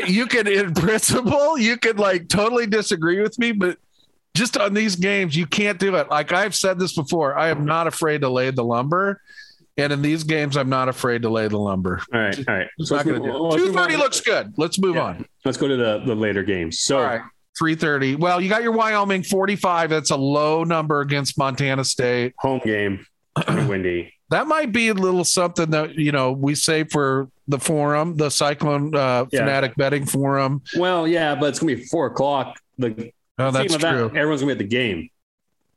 [0.07, 3.77] you can, in principle, you could like totally disagree with me, but
[4.35, 6.09] just on these games, you can't do it.
[6.09, 9.21] Like I've said this before, I am not afraid to lay the lumber.
[9.77, 12.01] And in these games, I'm not afraid to lay the lumber.
[12.13, 12.67] All right, all right.
[12.79, 14.53] So Two thirty looks good.
[14.57, 15.03] Let's move yeah.
[15.03, 15.25] on.
[15.43, 16.79] Let's go to the the later games.
[16.79, 17.21] So, all right,
[17.59, 18.15] three thirty.
[18.15, 19.89] Well, you got your Wyoming forty five.
[19.89, 22.35] That's a low number against Montana State.
[22.39, 23.05] Home game,
[23.47, 24.11] windy.
[24.31, 28.31] That might be a little something that you know we say for the forum, the
[28.31, 29.41] Cyclone uh, yeah.
[29.41, 30.63] Fanatic Betting Forum.
[30.75, 32.59] Well, yeah, but it's gonna be four o'clock.
[32.79, 34.07] The Oh, that's true.
[34.07, 35.09] Everyone's gonna be at the game.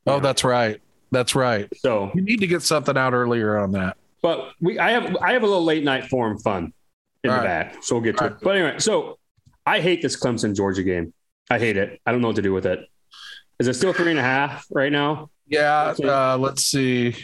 [0.07, 0.19] Oh, know?
[0.19, 0.81] that's right.
[1.11, 1.67] That's right.
[1.77, 3.97] So you need to get something out earlier on that.
[4.21, 6.73] But we, I have, I have a little late night forum fun
[7.23, 7.71] in All the right.
[7.71, 8.31] back, so we'll get to All it.
[8.33, 8.41] Right.
[8.41, 9.17] But anyway, so
[9.65, 11.13] I hate this Clemson Georgia game.
[11.49, 11.99] I hate it.
[12.05, 12.79] I don't know what to do with it.
[13.59, 15.29] Is it still three and a half right now?
[15.47, 15.95] Yeah.
[16.01, 17.15] Uh, let's see.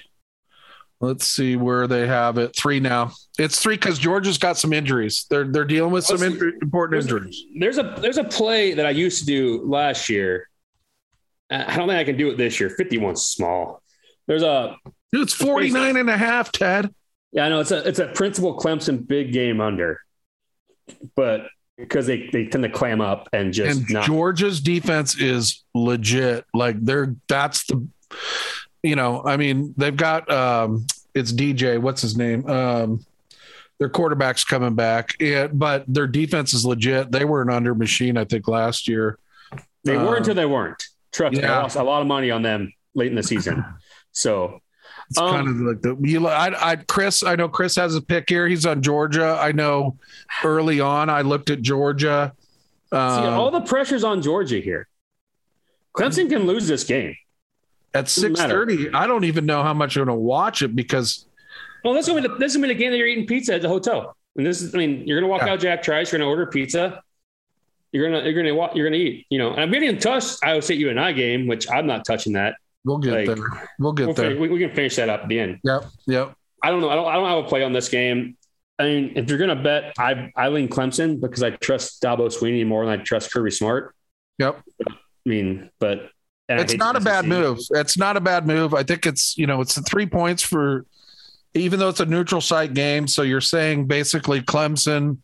[1.05, 2.55] Let's see where they have it.
[2.55, 3.11] Three now.
[3.37, 5.27] It's three because Georgia's got some injuries.
[5.29, 7.43] They're they're dealing with some important there's, injuries.
[7.59, 10.49] There's a there's a play that I used to do last year.
[11.51, 12.71] I don't think I can do it this year.
[12.71, 13.83] 51 small.
[14.25, 14.77] There's a
[15.11, 16.91] Dude, it's 49 and a half, Ted.
[17.31, 19.99] Yeah, I know it's a it's a principal Clemson big game under.
[21.15, 21.47] But
[21.77, 26.45] because they, they tend to clam up and just and not- Georgia's defense is legit.
[26.53, 27.87] Like they're that's the
[28.85, 30.85] you know, I mean, they've got um,
[31.15, 31.79] it's DJ.
[31.79, 32.47] What's his name?
[32.47, 33.05] Um,
[33.79, 37.11] their quarterback's coming back, it, but their defense is legit.
[37.11, 39.17] They were an under machine, I think, last year.
[39.83, 40.81] They were until they weren't.
[41.11, 41.41] Trust yeah.
[41.41, 43.65] me, I lost a lot of money on them late in the season.
[44.11, 44.61] So
[45.09, 46.25] it's um, kind of like the you.
[46.27, 47.21] I, I, Chris.
[47.21, 48.47] I know Chris has a pick here.
[48.47, 49.37] He's on Georgia.
[49.39, 49.97] I know.
[50.43, 52.33] Early on, I looked at Georgia.
[52.91, 54.87] Uh, see, all the pressure's on Georgia here.
[55.95, 57.15] Clemson can lose this game
[57.95, 58.91] at six thirty.
[58.93, 61.25] I don't even know how much I'm going to watch it because.
[61.83, 62.97] Well, this is going to be the, this is going to be the game that
[62.97, 64.73] you're eating pizza at the hotel, and this is.
[64.73, 65.53] I mean, you're going to walk yeah.
[65.53, 66.11] out Jack Trice.
[66.11, 67.01] You're going to order pizza.
[67.95, 69.25] You're gonna you're gonna walk, you're gonna eat.
[69.29, 72.33] You know, and I'm getting in touch Iowa State UNI game, which I'm not touching
[72.33, 72.55] that.
[72.83, 73.69] We'll get like, there.
[73.79, 74.25] We'll get we'll there.
[74.31, 75.59] Finish, we, we, can finish that up at the end.
[75.63, 75.85] Yep.
[76.07, 76.35] Yep.
[76.61, 76.89] I don't know.
[76.89, 77.07] I don't.
[77.07, 78.35] I don't have a play on this game.
[78.77, 82.67] I mean, if you're gonna bet, I I lean Clemson because I trust Dabo Swinney
[82.67, 83.95] more than I trust Kirby Smart.
[84.39, 84.61] Yep.
[84.85, 84.93] I
[85.25, 86.09] mean, but
[86.49, 87.59] it's not a bad move.
[87.71, 88.73] It's not a bad move.
[88.73, 90.85] I think it's you know it's the three points for
[91.53, 93.07] even though it's a neutral site game.
[93.07, 95.19] So you're saying basically Clemson,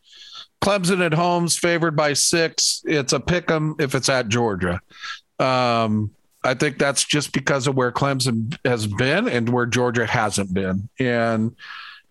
[0.61, 2.81] Clemson at home's favored by six.
[2.85, 4.79] It's a pick 'em if it's at Georgia.
[5.39, 6.11] Um,
[6.43, 10.89] I think that's just because of where Clemson has been and where Georgia hasn't been.
[10.99, 11.55] And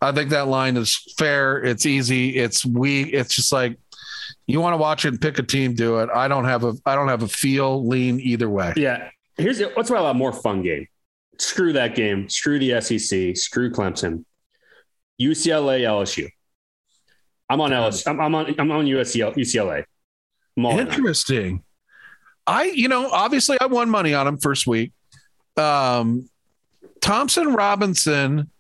[0.00, 1.62] I think that line is fair.
[1.62, 2.36] It's easy.
[2.36, 3.11] It's weak.
[3.12, 3.78] It's just like
[4.51, 6.09] you want to watch it and pick a team, do it.
[6.14, 8.72] I don't have a I don't have a feel lean either way.
[8.76, 9.11] Yeah.
[9.36, 10.86] Here's what's about a more fun game.
[11.38, 12.28] Screw that game.
[12.28, 13.36] Screw the SEC.
[13.36, 14.24] Screw Clemson.
[15.20, 16.28] UCLA LSU.
[17.48, 18.09] I'm on LSU.
[18.09, 19.84] I'm, I'm on I'm on USC, UCLA.
[20.57, 21.62] Interesting.
[22.46, 24.92] I you know obviously I won money on him first week.
[25.57, 26.28] Um,
[27.01, 28.51] Thompson Robinson,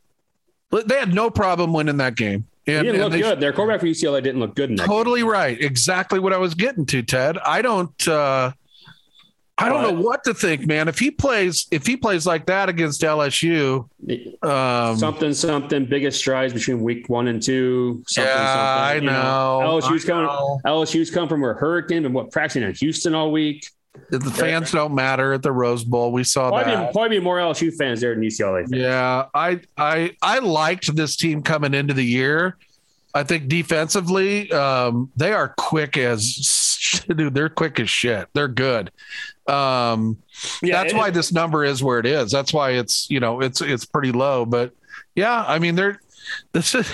[0.70, 3.40] they had no problem winning that game And, he didn't look good.
[3.40, 4.70] Their quarterback for UCLA didn't look good.
[4.70, 4.86] Enough.
[4.86, 5.30] Totally game.
[5.30, 5.60] right.
[5.60, 7.38] Exactly what I was getting to, Ted.
[7.38, 8.08] I don't.
[8.08, 8.52] Uh,
[9.60, 10.88] I don't know what to think, man.
[10.88, 13.88] If he plays, if he plays like that against LSU,
[14.42, 18.02] um, something, something, biggest strides between week one and two.
[18.06, 19.60] Something, yeah, something, I know.
[19.60, 19.80] know.
[19.80, 20.28] LSU's coming.
[20.64, 23.66] LSU's come from a hurricane and what practicing in Houston all week.
[24.10, 26.12] The fans don't matter at the Rose Bowl.
[26.12, 26.88] We saw probably that.
[26.88, 28.60] Be, probably be more LSU fans there than UCLA.
[28.62, 28.72] Fans.
[28.72, 32.56] Yeah, I, I, I liked this team coming into the year.
[33.14, 37.34] I think defensively, um, they are quick as dude.
[37.34, 38.28] They're quick as shit.
[38.34, 38.90] They're good.
[39.48, 40.18] Um,
[40.62, 42.30] yeah, that's why this number is where it is.
[42.30, 44.44] That's why it's you know it's it's pretty low.
[44.44, 44.72] But
[45.16, 46.00] yeah, I mean they're
[46.52, 46.88] this is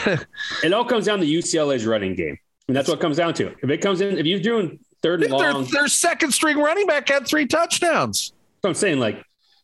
[0.64, 2.38] it all comes down to UCLA's running game.
[2.68, 3.54] And that's what comes down to.
[3.62, 6.86] If it comes in, if you're doing third and long, their, their second string running
[6.86, 8.32] back had three touchdowns.
[8.62, 9.22] So I'm saying like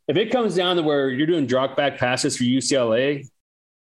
[0.08, 3.28] if it comes down to where you're doing drop back passes for UCLA,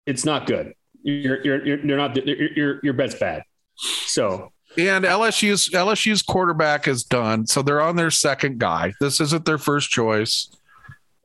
[0.06, 0.74] it's not good.
[1.02, 3.42] You're you're you're, you're not your your bet's bad.
[3.76, 8.92] So and LSU's LSU's quarterback is done, so they're on their second guy.
[9.00, 10.50] This isn't their first choice.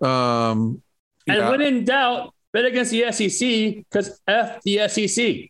[0.01, 0.81] Um,
[1.27, 1.49] and yeah.
[1.49, 5.49] when in doubt, bet against the SEC because f the SEC.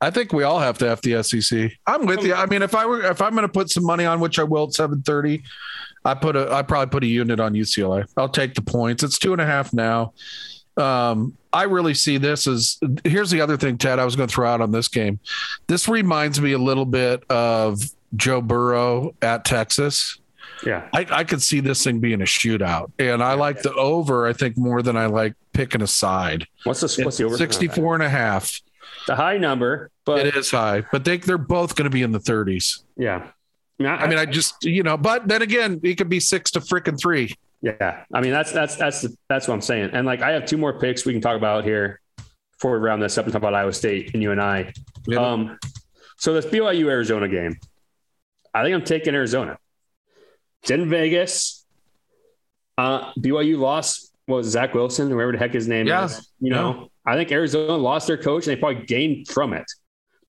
[0.00, 1.72] I think we all have to f the SEC.
[1.86, 2.34] I'm with you.
[2.34, 4.44] I mean, if I were if I'm going to put some money on which I
[4.44, 5.42] will at 7:30,
[6.04, 8.06] I put a I probably put a unit on UCLA.
[8.16, 9.02] I'll take the points.
[9.02, 10.12] It's two and a half now.
[10.76, 14.34] Um, I really see this as here's the other thing, Ted, I was going to
[14.34, 15.18] throw out on this game.
[15.66, 17.82] This reminds me a little bit of
[18.14, 20.18] Joe Burrow at Texas.
[20.64, 20.88] Yeah.
[20.92, 22.90] I, I could see this thing being a shootout.
[22.98, 26.46] And I like the over, I think, more than I like picking a side.
[26.64, 27.36] What's the, what's the over?
[27.36, 28.60] 64 and a half.
[29.08, 32.12] A high number, but it is high, but they, they're both going to be in
[32.12, 32.82] the 30s.
[32.96, 33.30] Yeah.
[33.80, 36.60] I, I mean, I just, you know, but then again, it could be six to
[36.60, 37.34] freaking three.
[37.60, 39.90] Yeah, I mean that's that's that's that's what I'm saying.
[39.92, 42.00] And like I have two more picks we can talk about here
[42.52, 44.72] before we round this up and talk about Iowa State and UNI.
[45.06, 45.20] Yep.
[45.20, 45.58] Um,
[46.16, 47.58] so this BYU Arizona game,
[48.54, 49.58] I think I'm taking Arizona.
[50.62, 51.64] It's in Vegas.
[52.76, 56.04] Uh, BYU lost What was Zach Wilson, whoever the heck his name yeah.
[56.04, 56.30] is.
[56.40, 56.86] You know, yeah.
[57.08, 59.66] I think Arizona lost their coach and they probably gained from it.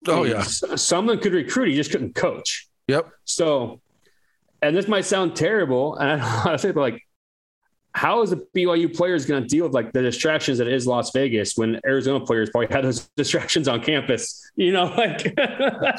[0.08, 2.68] Oh yeah, someone could recruit, he just couldn't coach.
[2.88, 3.10] Yep.
[3.26, 3.82] So,
[4.62, 7.04] and this might sound terrible, and I don't know how to say, but like
[7.98, 11.10] how is the BYU players going to deal with like the distractions that is Las
[11.14, 14.52] Vegas when Arizona players probably had those distractions on campus?
[14.56, 15.24] You know, like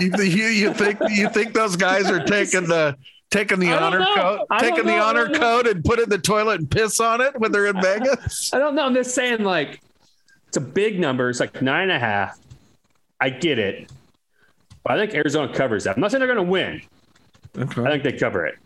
[0.00, 2.96] you, you, think you think those guys are taking the
[3.32, 6.70] taking the honor code, taking the honor code and put it in the toilet and
[6.70, 8.54] piss on it when they're in Vegas?
[8.54, 8.86] I don't know.
[8.86, 9.80] I'm just saying, like,
[10.48, 11.30] it's a big number.
[11.30, 12.38] It's like nine and a half.
[13.20, 13.90] I get it,
[14.82, 15.96] but I think Arizona covers that.
[15.96, 16.82] I'm not saying they're going to win.
[17.56, 17.82] Okay.
[17.82, 18.56] I think they cover it.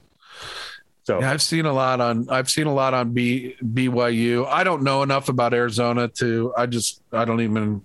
[1.05, 4.47] So yeah, I've seen a lot on I've seen a lot on B, BYU.
[4.47, 7.85] I don't know enough about Arizona to I just I don't even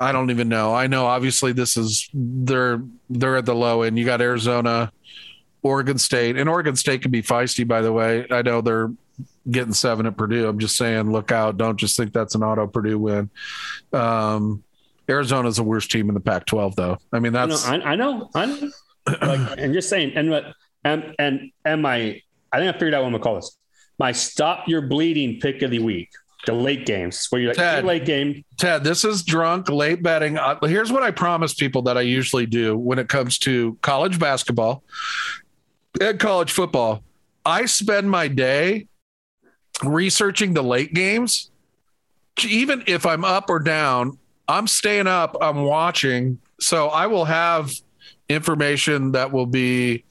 [0.00, 0.74] I don't even know.
[0.74, 3.96] I know obviously this is they're they're at the low end.
[3.96, 4.90] You got Arizona,
[5.62, 7.66] Oregon State, and Oregon State can be feisty.
[7.66, 8.90] By the way, I know they're
[9.50, 10.48] getting seven at Purdue.
[10.48, 11.56] I'm just saying, look out!
[11.56, 13.30] Don't just think that's an auto Purdue win.
[13.92, 14.62] Um,
[15.08, 16.98] Arizona's the worst team in the Pac-12, though.
[17.12, 18.70] I mean, that's I know, I know, I know.
[19.06, 22.20] like, and just saying, and what and and and my
[22.52, 23.56] I think I figured out what I'm gonna call this.
[23.98, 26.10] My stop your bleeding pick of the week.
[26.46, 28.44] The late games where you're like Ted, late game.
[28.58, 30.36] Ted, this is drunk late betting.
[30.36, 34.18] Uh, here's what I promise people that I usually do when it comes to college
[34.18, 34.84] basketball
[36.00, 37.02] and college football.
[37.46, 38.88] I spend my day
[39.82, 41.50] researching the late games.
[42.46, 44.18] Even if I'm up or down,
[44.48, 46.38] I'm staying up, I'm watching.
[46.60, 47.72] So I will have
[48.28, 50.04] information that will be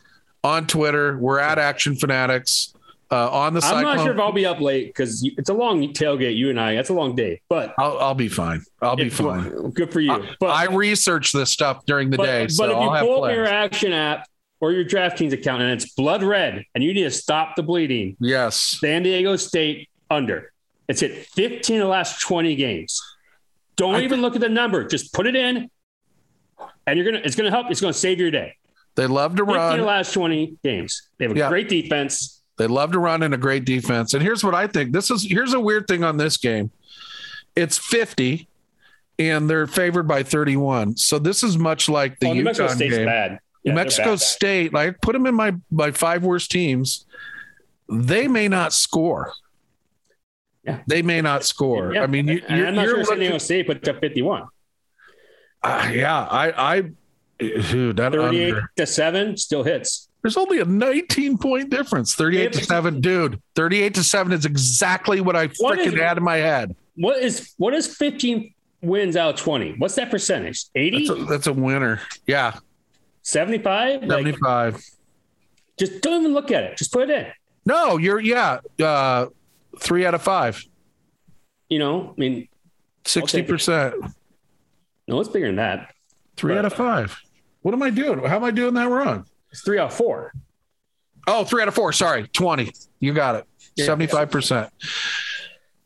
[0.43, 1.18] on Twitter.
[1.18, 2.74] We're at Action Fanatics.
[3.11, 5.93] Uh, on the I'm not sure if I'll be up late because it's a long
[5.93, 6.36] tailgate.
[6.36, 8.64] You and I, that's a long day, but I'll, I'll be fine.
[8.82, 9.70] I'll be fine.
[9.70, 10.11] Good for you.
[10.11, 12.43] I, but I research this stuff during the but, day.
[12.45, 14.28] But so if you I'll pull up your Action app
[14.64, 18.16] or your DraftKings account and it's blood red and you need to stop the bleeding,
[18.22, 20.53] yes, San Diego State under.
[20.88, 23.01] It's hit 15 of the last 20 games.
[23.76, 24.86] Don't I even th- look at the number.
[24.88, 25.70] Just put it in,
[26.88, 27.22] and you're gonna.
[27.26, 27.72] It's gonna help.
[27.72, 28.55] It's gonna save your day.
[28.95, 29.80] They love to run.
[29.80, 31.09] The last 20 games.
[31.18, 31.49] They have a yeah.
[31.49, 32.41] great defense.
[32.57, 34.14] They love to run in a great defense.
[34.14, 34.93] And here's what I think.
[34.93, 36.72] This is here's a weird thing on this game.
[37.55, 38.47] It's 50
[39.20, 40.95] and they're favored by 31.
[40.97, 43.05] So this is much like the oh, New Mexico State's game.
[43.05, 43.39] bad.
[43.64, 47.05] Yeah, Mexico State, like put them in my my five worst teams.
[47.89, 49.34] They may not score.
[50.64, 50.82] Yeah.
[50.88, 51.93] They may not score.
[51.93, 52.03] Yeah.
[52.03, 54.47] I mean, you, are I'm not sure San Diego State put up 51.
[55.61, 56.84] Uh, yeah, I, I
[57.39, 58.72] Dude, that 38 under.
[58.78, 60.09] to 7 still hits.
[60.22, 62.16] There's only a 19 point difference.
[62.16, 63.41] 38 to 7, dude.
[63.55, 66.76] 38 to 7 is exactly what I freaking had in my head.
[66.95, 69.76] What is what is 15 wins out of 20.
[69.78, 70.66] What's that percentage?
[70.76, 71.07] 80?
[71.07, 71.99] That's a, that's a winner.
[72.26, 72.57] Yeah,
[73.24, 74.03] 75?
[74.03, 74.84] Like, 75.
[75.78, 76.78] just don't even look at it.
[76.78, 77.32] Just put it in.
[77.65, 79.28] No, you're yeah, uh,
[79.80, 80.63] three out of five.
[81.69, 82.47] You know, I mean,
[83.05, 83.95] Sixty percent.
[85.07, 85.93] no, it's bigger than that.
[86.36, 87.17] Three out of five.
[87.61, 88.19] What am I doing?
[88.24, 89.26] How am I doing that wrong?
[89.51, 90.34] It's three out of four.
[91.26, 91.93] Oh, three out of four.
[91.93, 92.71] Sorry, twenty.
[92.99, 93.45] You got it.
[93.76, 93.86] Yeah.
[93.86, 94.69] Seventy-five percent.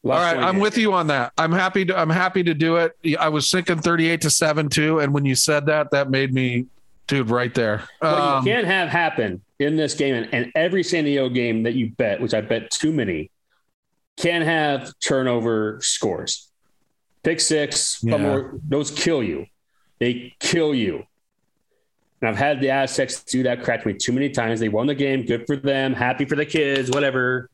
[0.03, 1.33] All Last right, 20 I'm with you on that.
[1.37, 1.97] I'm happy to.
[1.97, 2.95] I'm happy to do it.
[3.19, 6.65] I was thinking 38 to seven too, and when you said that, that made me,
[7.07, 7.83] dude, right there.
[7.99, 11.63] What Um, you can't have happen in this game and, and every San Diego game
[11.63, 13.31] that you bet, which I bet too many,
[14.17, 16.49] can have turnover scores.
[17.23, 18.11] Pick six, Yeah.
[18.13, 19.45] fumble, those kill you.
[19.99, 21.03] They kill you.
[22.21, 24.59] And I've had the Aztecs do that, cracked me too many times.
[24.59, 25.23] They won the game.
[25.25, 25.93] Good for them.
[25.93, 27.49] Happy for the kids, whatever.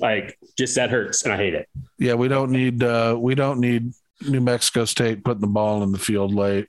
[0.00, 1.22] Like, just that hurts.
[1.24, 1.68] And I hate it.
[1.98, 2.82] yeah, we don't need.
[2.82, 3.92] Uh, we don't need
[4.26, 6.68] New Mexico State putting the ball in the field late.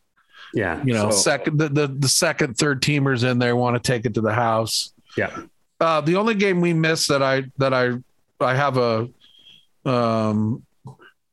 [0.53, 0.81] Yeah.
[0.83, 4.05] You know, So, second the, the the second, third teamers in there want to take
[4.05, 4.93] it to the house.
[5.17, 5.41] yeah.
[5.79, 7.91] Uh, the only game we missed that I that I
[8.41, 9.07] I have a
[9.85, 10.63] um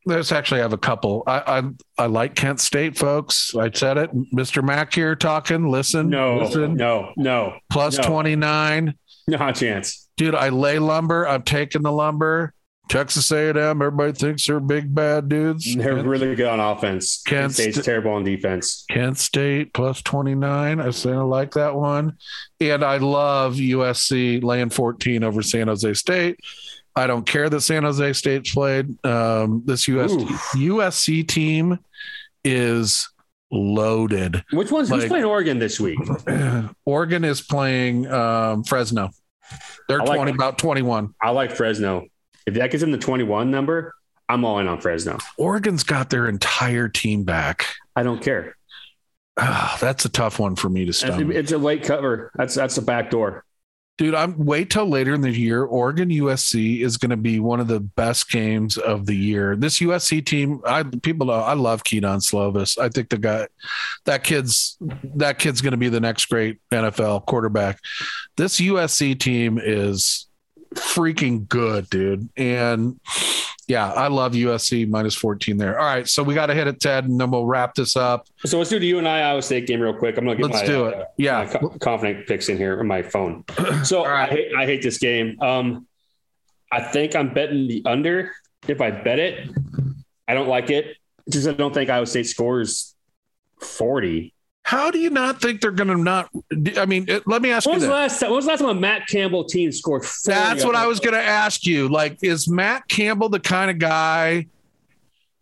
[0.05, 1.25] there's actually I have a couple.
[1.27, 1.63] I, I
[2.05, 3.57] I like Kent State folks.
[3.57, 4.11] I said it.
[4.33, 4.63] Mr.
[4.63, 5.69] Mack here talking.
[5.69, 6.75] Listen, No, listen.
[6.75, 8.05] no, no, Plus no.
[8.05, 8.95] 29.
[9.27, 10.09] not a chance.
[10.17, 11.27] Dude, I lay lumber.
[11.27, 12.55] I'm taking the lumber.
[12.89, 13.57] Texas A&M.
[13.57, 15.75] Everybody thinks they're big bad dudes.
[15.75, 17.23] They're Kent, really good on offense.
[17.27, 18.85] Kent Kent State's Sta- terrible on defense.
[18.89, 20.81] Kent State plus 29.
[20.81, 22.17] I say I like that one.
[22.61, 26.39] And I love USC laying 14 over San Jose State.
[26.95, 29.05] I don't care that San Jose State's played.
[29.05, 31.79] Um, this US, USC team
[32.45, 33.09] is
[33.51, 34.43] loaded.
[34.53, 35.99] Which one's who's playing Oregon this week?
[36.87, 39.11] Oregon is playing um, Fresno.
[39.89, 41.15] They're like 20, about 21.
[41.21, 42.07] I like Fresno.
[42.47, 43.95] If that gets in the 21 number,
[44.29, 45.19] I'm all in on Fresno.
[45.37, 47.67] Oregon's got their entire team back.
[47.95, 48.57] I don't care.
[49.37, 51.35] Ah, that's a tough one for me to stomach.
[51.35, 52.31] It's a late cover.
[52.37, 53.45] That's that's a back door.
[53.99, 55.65] Dude, I'm wait till later in the year.
[55.65, 59.57] Oregon USC is going to be one of the best games of the year.
[59.57, 62.79] This USC team, I people know I love Kedon Slovis.
[62.79, 63.49] I think the guy,
[64.05, 64.77] that kid's
[65.17, 67.81] that kid's going to be the next great NFL quarterback.
[68.37, 70.26] This USC team is
[70.77, 72.29] freaking good, dude.
[72.37, 73.01] And
[73.69, 75.79] yeah, I love USC minus 14 there.
[75.79, 78.27] All right, so we got to hit it, Ted, and then we'll wrap this up.
[78.45, 80.17] So let's do the UNI Iowa State game real quick.
[80.17, 80.97] I'm gonna get Let's my, do uh, it.
[80.99, 81.47] my Yeah.
[81.47, 83.45] co- confident picks in here on my phone.
[83.85, 84.31] So right.
[84.31, 85.41] I, hate, I hate this game.
[85.41, 85.87] Um,
[86.71, 88.33] I think I'm betting the under.
[88.69, 89.49] If I bet it,
[90.29, 90.97] I don't like it.
[91.29, 92.95] Just I don't think Iowa State scores
[93.61, 94.33] 40.
[94.67, 96.29] How do you not think they're going to not?
[96.77, 98.31] I mean, it, let me ask When you was the last time?
[98.31, 100.05] When was the last time a Matt Campbell team scored?
[100.05, 101.89] 40 That's what I was going to ask you.
[101.89, 104.49] Like, is Matt Campbell the kind of guy?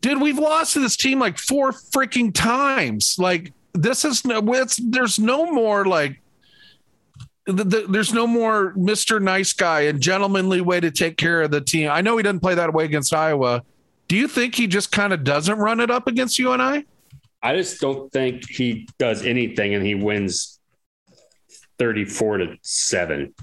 [0.02, 3.16] Dude, we've lost to this team like four freaking times.
[3.18, 6.20] Like, this is no, it's, there's no more like,
[7.46, 9.22] the, the, there's no more Mr.
[9.22, 11.88] Nice Guy and gentlemanly way to take care of the team.
[11.90, 13.62] I know he doesn't play that way against Iowa.
[14.06, 16.84] Do you think he just kind of doesn't run it up against UNI?
[17.44, 20.58] I just don't think he does anything and he wins
[21.78, 23.34] 34 to 7.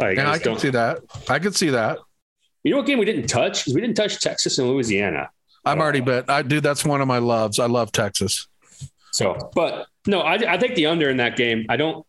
[0.00, 1.00] Like, Yeah, I can see that.
[1.28, 1.98] I can see that.
[2.64, 3.66] you know what game we didn't touch?
[3.66, 5.28] we didn't touch Texas and Louisiana.
[5.64, 6.30] I'm already bet.
[6.30, 6.60] I do.
[6.60, 7.58] That's one of my loves.
[7.58, 8.48] I love Texas.
[9.12, 11.66] So, but no, I, I think the under in that game.
[11.68, 12.06] I don't,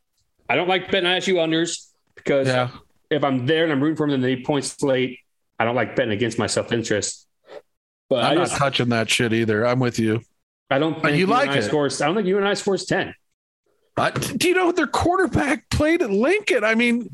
[0.47, 2.69] I don't like betting ISU unders because Yeah.
[3.09, 5.19] if I'm there and I'm rooting for them and they points late,
[5.59, 7.27] I don't like betting against my self interest.
[8.09, 9.65] But I'm I not touching that shit either.
[9.65, 10.21] I'm with you.
[10.71, 11.63] I don't But think you like UNI it.
[11.63, 12.01] scores.
[12.01, 13.13] I don't think UNI scores 10.
[13.97, 16.63] I, do you know their quarterback played at Lincoln?
[16.63, 17.09] I mean,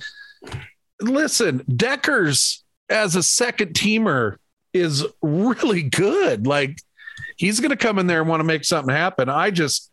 [1.02, 4.38] listen, Deckers as a second teamer
[4.74, 6.46] is really good.
[6.46, 6.78] Like
[7.36, 9.28] he's going to come in there and want to make something happen.
[9.28, 9.92] I just,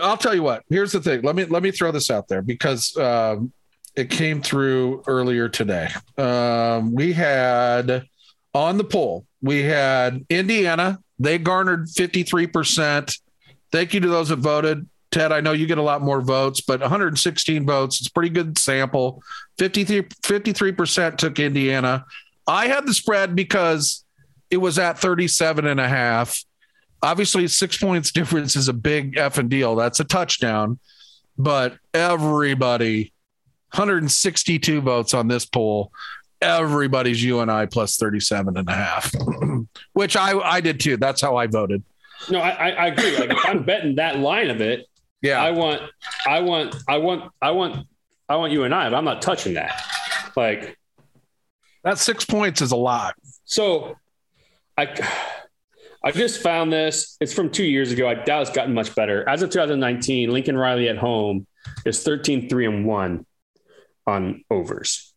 [0.00, 0.62] I'll tell you what.
[0.68, 1.22] Here's the thing.
[1.22, 3.52] Let me let me throw this out there because um,
[3.96, 5.88] it came through earlier today.
[6.16, 8.06] Um, we had
[8.54, 9.26] on the poll.
[9.42, 11.00] We had Indiana.
[11.22, 13.16] They garnered 53%.
[13.70, 14.88] Thank you to those that voted.
[15.12, 18.00] Ted, I know you get a lot more votes, but 116 votes.
[18.00, 19.22] It's a pretty good sample.
[19.58, 22.04] 53, 53% took Indiana.
[22.48, 24.04] I had the spread because
[24.50, 26.44] it was at 37 and a half.
[27.02, 29.76] Obviously, six points difference is a big effing deal.
[29.76, 30.80] That's a touchdown.
[31.38, 33.12] But everybody,
[33.74, 35.92] 162 votes on this poll.
[36.42, 39.12] Everybody's UNI plus 37 and a half,
[39.92, 40.96] which I, I did too.
[40.96, 41.82] That's how I voted.
[42.30, 43.16] No, I, I, agree.
[43.18, 44.86] Like if I'm betting that line of it,
[45.22, 45.42] Yeah.
[45.42, 45.82] I want,
[46.26, 47.86] I want, I want, I want,
[48.28, 49.80] I want UNI, but I'm not touching that.
[50.36, 50.78] Like,
[51.84, 53.14] that six points is a lot.
[53.44, 53.96] so
[54.78, 54.94] I,
[56.04, 57.16] I just found this.
[57.20, 58.08] It's from two years ago.
[58.08, 59.28] I doubt it's gotten much better.
[59.28, 61.46] As of 2019, Lincoln Riley at home
[61.84, 63.26] is 13 3 and 1
[64.06, 65.11] on overs.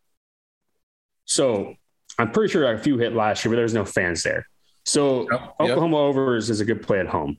[1.25, 1.75] So
[2.17, 4.47] I'm pretty sure a few hit last year, but there's no fans there.
[4.85, 5.51] So yep, yep.
[5.59, 7.37] Oklahoma overs is a good play at home.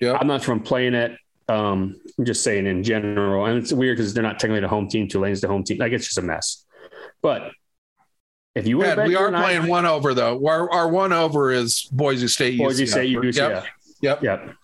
[0.00, 1.16] Yeah, I'm not sure I'm playing it.
[1.48, 4.88] Um, I'm just saying in general, and it's weird because they're not technically the home
[4.88, 5.06] team.
[5.06, 5.78] Tulane's the home team.
[5.78, 6.64] Like it's just a mess.
[7.20, 7.52] But
[8.54, 10.46] if you yeah, we are playing one over though.
[10.46, 12.58] Our, our one over is Boise State.
[12.58, 12.88] Boise UCF.
[12.88, 13.36] State, UCF.
[13.36, 13.64] Yep.
[14.00, 14.22] Yep.
[14.22, 14.54] Yep.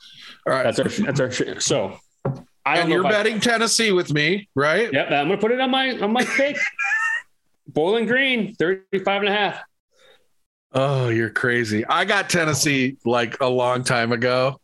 [0.46, 0.62] All right.
[0.62, 1.12] That's our.
[1.12, 1.60] That's our.
[1.60, 1.98] So.
[2.66, 4.92] I and you're betting I, Tennessee with me, right?
[4.92, 5.10] Yep.
[5.10, 6.58] I'm gonna put it on my on my pick.
[7.78, 9.60] Bowling Green, 35 and a half.
[10.72, 11.86] Oh, you're crazy.
[11.86, 14.60] I got Tennessee like a long time ago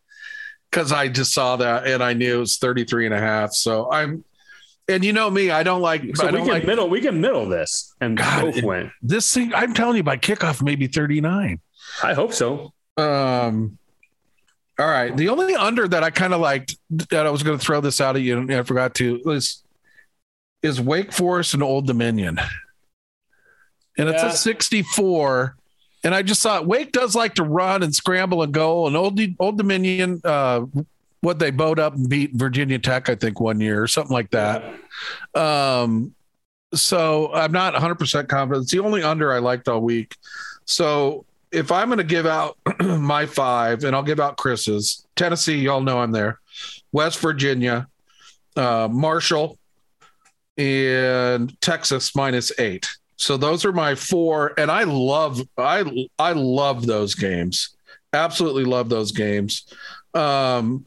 [0.68, 3.52] because I just saw that and I knew it was 33 and a half.
[3.52, 4.24] So I'm,
[4.88, 6.16] and you know me, I don't like.
[6.16, 6.88] So I we can like, middle.
[6.88, 8.90] We can middle this and God, both win.
[9.00, 11.60] This thing, I'm telling you, by kickoff, maybe 39.
[12.02, 12.72] I hope so.
[12.96, 13.78] Um.
[14.76, 15.16] All right.
[15.16, 16.76] The only under that I kind of liked
[17.10, 19.62] that I was going to throw this out at you, and I forgot to is
[20.64, 22.40] is Wake Forest and Old Dominion,
[23.98, 24.14] and yeah.
[24.14, 25.56] it's a 64.
[26.04, 28.86] And I just thought Wake does like to run and scramble and go.
[28.86, 30.66] And Old Old Dominion, uh,
[31.20, 34.30] what they bowed up and beat Virginia Tech, I think one year or something like
[34.30, 34.62] that.
[35.34, 36.14] Um,
[36.74, 38.64] so I'm not 100 percent confident.
[38.64, 40.16] It's the only under I liked all week.
[40.66, 45.58] So if I'm going to give out my five, and I'll give out Chris's Tennessee,
[45.58, 46.40] y'all know I'm there.
[46.92, 47.86] West Virginia,
[48.56, 49.58] uh, Marshall,
[50.58, 52.88] and Texas minus eight.
[53.24, 57.74] So those are my four, and I love I I love those games.
[58.12, 59.64] Absolutely love those games.
[60.12, 60.84] Um,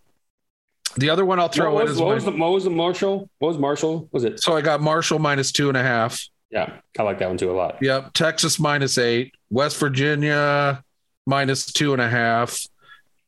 [0.98, 2.70] the other one I'll throw what in is what, my, was the, what was the
[2.70, 3.28] Marshall?
[3.40, 4.08] What was Marshall?
[4.12, 4.40] Was it?
[4.40, 6.30] So I got Marshall minus two and a half.
[6.52, 7.80] Yeah, I like that one too a lot.
[7.82, 8.14] Yep.
[8.14, 9.34] Texas minus eight.
[9.50, 10.84] West Virginia
[11.26, 12.68] minus two and a half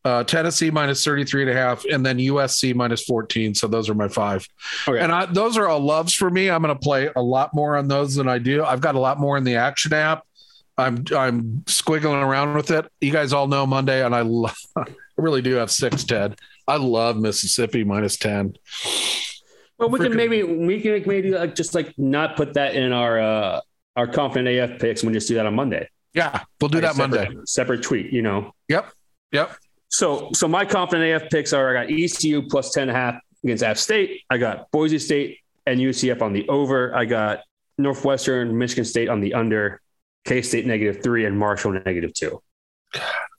[0.05, 3.53] uh, Tennessee minus 33 and a half, and then USC minus 14.
[3.53, 4.47] So those are my five.
[4.87, 4.99] Okay.
[4.99, 6.49] And I, those are all loves for me.
[6.49, 8.63] I'm going to play a lot more on those than I do.
[8.63, 10.23] I've got a lot more in the action app.
[10.77, 12.89] I'm I'm squiggling around with it.
[13.01, 14.21] You guys all know Monday, and I,
[14.81, 14.85] I
[15.17, 16.39] really do have six, Ted.
[16.67, 18.55] I love Mississippi minus 10.
[19.77, 22.93] Well, we Freaking- can maybe we can maybe like just like not put that in
[22.93, 23.61] our uh
[23.97, 25.03] our confident AF picks.
[25.03, 25.89] We just do that on Monday.
[26.13, 27.41] Yeah, we'll do like that separate, Monday.
[27.45, 28.53] Separate tweet, you know.
[28.69, 28.91] Yep.
[29.33, 29.51] Yep.
[29.89, 33.21] So, so my confident AF picks are I got ECU plus 10 and a half
[33.43, 34.21] against App State.
[34.29, 36.95] I got Boise State and UCF on the over.
[36.95, 37.41] I got
[37.77, 39.81] Northwestern, Michigan State on the under,
[40.25, 42.41] K State negative three, and Marshall negative two.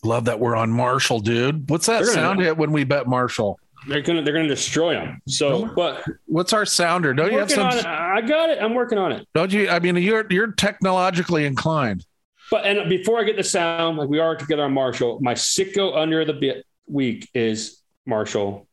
[0.03, 1.68] Love that we're on Marshall, dude.
[1.68, 3.59] What's that sound hit when we bet Marshall?
[3.88, 5.20] They're gonna they're gonna destroy them.
[5.26, 7.14] So, but what's our sounder?
[7.14, 7.66] Don't you have some?
[7.66, 8.59] I got it.
[8.62, 9.26] I'm working on it.
[9.34, 9.68] Don't you?
[9.68, 12.05] I mean, you're you're technologically inclined.
[12.51, 15.96] But and before I get the sound, like we are together on Marshall, my sicko
[15.96, 18.66] under the bit week is Marshall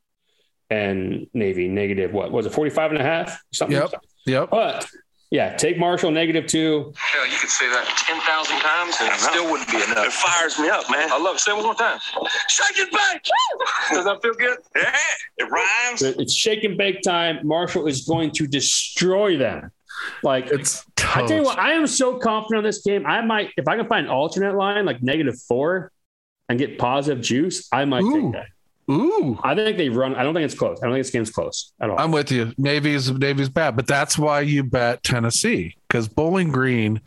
[0.69, 2.11] and Navy negative.
[2.11, 2.53] What was it?
[2.53, 3.39] 45 and a half?
[3.53, 3.77] Something.
[3.77, 3.93] Yep.
[4.25, 4.49] Yep.
[4.49, 4.87] But
[5.29, 6.93] yeah, take Marshall negative two.
[6.95, 10.05] Hell, you could say that 10,000 times and it still wouldn't be enough.
[10.05, 11.11] It fires me up, man.
[11.11, 11.39] I love it.
[11.39, 11.99] Say it one more time.
[12.47, 13.25] Shake it back.
[13.91, 14.57] Does that feel good?
[14.75, 14.95] Yeah,
[15.37, 16.01] it rhymes.
[16.01, 17.45] It's shake and bake time.
[17.45, 19.71] Marshall is going to destroy them.
[20.23, 20.85] Like it's.
[20.97, 23.05] I tell you what, I am so confident on this game.
[23.05, 25.91] I might if I can find an alternate line like negative four
[26.49, 28.21] and get positive juice, I might Ooh.
[28.21, 28.47] take that.
[28.89, 29.37] Ooh.
[29.43, 30.15] I think they run.
[30.15, 30.79] I don't think it's close.
[30.81, 31.99] I don't think this game's close at all.
[31.99, 32.53] I'm with you.
[32.57, 37.01] Navy's Navy's bad, but that's why you bet Tennessee because Bowling Green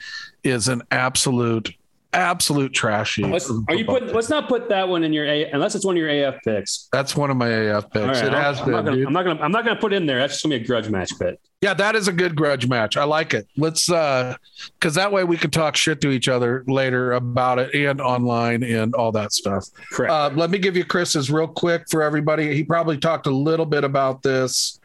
[0.44, 1.74] is an absolute
[2.12, 3.22] absolute trashy.
[3.22, 4.12] Let's, are you put?
[4.12, 6.88] Let's not put that one in your A unless it's one of your AF picks.
[6.92, 8.20] That's one of my AF picks.
[8.20, 8.72] Right, it has I'm been.
[8.72, 9.40] Not gonna, I'm not gonna.
[9.40, 10.18] I'm not gonna put in there.
[10.18, 11.38] That's just gonna be a grudge match bet.
[11.60, 12.96] Yeah, that is a good grudge match.
[12.96, 13.46] I like it.
[13.56, 14.34] Let's uh
[14.78, 18.62] because that way we can talk shit to each other later about it and online
[18.62, 19.66] and all that stuff.
[19.92, 20.10] Correct.
[20.10, 22.54] Uh, let me give you Chris's real quick for everybody.
[22.54, 24.80] He probably talked a little bit about this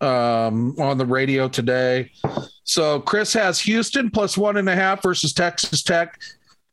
[0.00, 2.10] um on the radio today.
[2.64, 6.18] So Chris has Houston plus one and a half versus Texas Tech.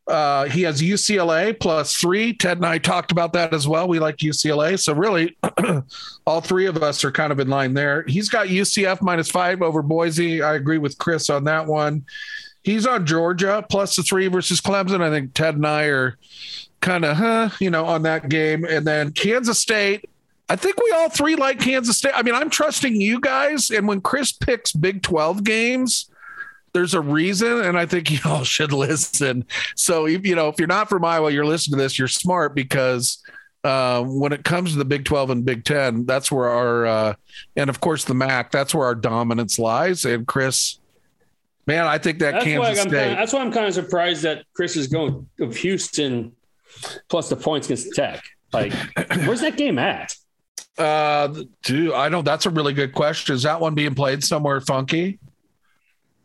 [0.08, 2.34] Uh, he has UCLA plus three.
[2.34, 3.88] Ted and I talked about that as well.
[3.88, 4.80] We like UCLA.
[4.80, 5.38] So, really,
[6.26, 8.04] all three of us are kind of in line there.
[8.08, 10.41] He's got UCF minus five over Boise.
[10.41, 12.06] I agree with Chris on that one.
[12.64, 15.02] He's on Georgia plus the three versus Clemson.
[15.02, 16.18] I think Ted and I are
[16.80, 18.66] kind of, huh, you know, on that game.
[18.66, 20.06] And then Kansas State.
[20.49, 22.12] I think we all three like Kansas State.
[22.14, 23.72] I mean, I'm trusting you guys.
[23.72, 26.11] And when Chris picks Big 12 games,
[26.74, 29.45] there's a reason, and I think you all should listen.
[29.76, 33.22] So, you know, if you're not from Iowa, you're listening to this, you're smart because
[33.63, 37.13] uh, when it comes to the Big 12 and Big 10, that's where our, uh,
[37.55, 40.05] and of course the MAC, that's where our dominance lies.
[40.05, 40.80] And Chris,
[41.67, 42.91] man, I think that that's Kansas State.
[42.91, 46.34] Kinda, that's why I'm kind of surprised that Chris is going of Houston
[47.09, 48.24] plus the points against Tech.
[48.51, 48.74] Like,
[49.26, 50.15] where's that game at?
[50.78, 52.24] Uh, dude, I don't.
[52.24, 53.36] That's a really good question.
[53.36, 55.19] Is that one being played somewhere funky?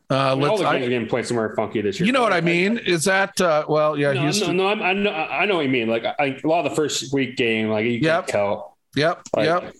[0.09, 0.61] Uh, All let's.
[0.61, 2.07] the I, games are getting played somewhere funky this year.
[2.07, 2.79] you know what I mean?
[2.79, 3.99] Is that uh, well?
[3.99, 4.57] Yeah, No, Houston.
[4.57, 5.89] no, no, I'm- I know, I know what you mean.
[5.89, 8.27] Like, I, a lot of the first week game, like you Yep.
[8.29, 8.77] can tell.
[8.95, 9.75] Yep, Like, yep.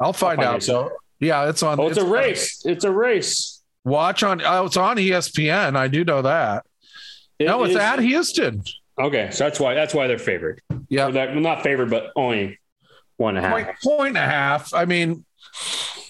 [0.00, 0.62] I'll find find out.
[0.62, 1.78] So yeah, it's on.
[1.78, 2.62] Oh, it's a race.
[2.64, 3.62] It's a race.
[3.84, 4.40] Watch on.
[4.44, 5.76] Oh, it's on ESPN.
[5.76, 6.64] I do know that.
[7.38, 8.62] It no, it's is- at Houston.
[8.98, 10.60] Okay, so that's why that's why they're favored.
[10.88, 12.58] Yeah, they're not favored, but only
[13.18, 13.56] one and a half.
[13.66, 14.72] point, point and a half.
[14.74, 15.24] I mean,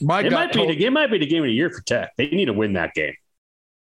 [0.00, 1.80] my It might be told- the it might be the game of the year for
[1.82, 2.10] Tech.
[2.16, 3.14] They need to win that game.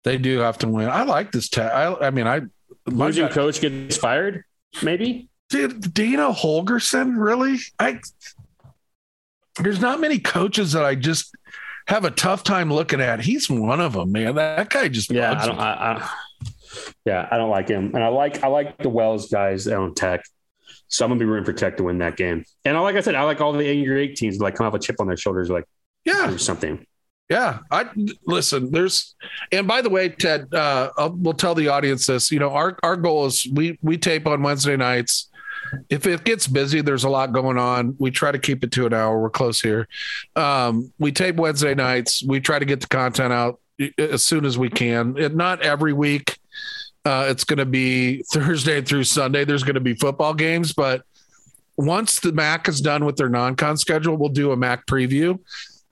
[0.03, 0.89] they do have to win.
[0.89, 1.49] I like this.
[1.49, 1.71] Tech.
[1.71, 2.41] I, I mean, I
[2.85, 4.43] Losing gut, coach gets fired,
[4.81, 5.27] maybe.
[5.49, 7.57] Dude, Dana Holgorsen, really?
[7.79, 7.99] I
[9.61, 11.35] there's not many coaches that I just
[11.87, 13.19] have a tough time looking at.
[13.19, 14.35] He's one of them, man.
[14.35, 15.59] That guy just Yeah, I don't.
[15.59, 16.09] I, I,
[17.05, 20.21] yeah, I don't like him, and I like I like the Wells guys on Tech.
[20.87, 22.45] So I'm gonna be rooting for Tech to win that game.
[22.65, 24.73] And I, like I said, I like all the angry eight teams like come off
[24.73, 25.65] a chip on their shoulders, like
[26.13, 26.85] yeah, do something.
[27.29, 27.59] yeah.
[27.71, 27.85] I
[28.25, 28.71] listen.
[28.71, 29.15] There's,
[29.51, 32.31] and by the way, Ted, uh, I'll, we'll tell the audience this.
[32.31, 35.29] You know, our our goal is we we tape on Wednesday nights.
[35.89, 37.95] If it gets busy, there's a lot going on.
[37.99, 39.21] We try to keep it to an hour.
[39.21, 39.87] We're close here.
[40.35, 42.23] Um, we tape Wednesday nights.
[42.23, 43.59] We try to get the content out
[43.99, 45.15] as soon as we can.
[45.17, 46.39] It, not every week.
[47.05, 49.45] Uh, it's going to be Thursday through Sunday.
[49.45, 51.03] There's going to be football games, but
[51.77, 55.39] once the MAC is done with their non-con schedule, we'll do a MAC preview.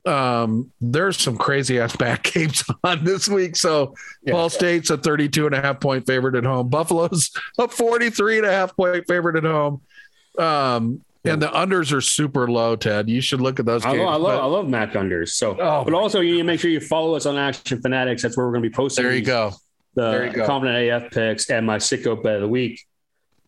[0.08, 3.56] Um, there's some crazy ass MAC games on this week.
[3.56, 3.94] So
[4.24, 4.34] Yeah.
[4.34, 6.70] Ball State's a 32 and a half point favorite at home.
[6.70, 9.82] Buffalo's a 43 and a half point favorite at home.
[10.38, 13.10] Um, and the unders are super low, Ted.
[13.10, 14.04] You should look at those I games.
[14.06, 15.30] love, I love, But I love Mac unders.
[15.30, 18.22] So, Oh, but also you need to make sure you follow us on Action Fanatics.
[18.22, 19.04] That's where we're going to be posting.
[19.04, 19.52] there you these- go.
[19.96, 20.46] There you the go.
[20.46, 22.86] confident AF picks and my sicko bet of the week.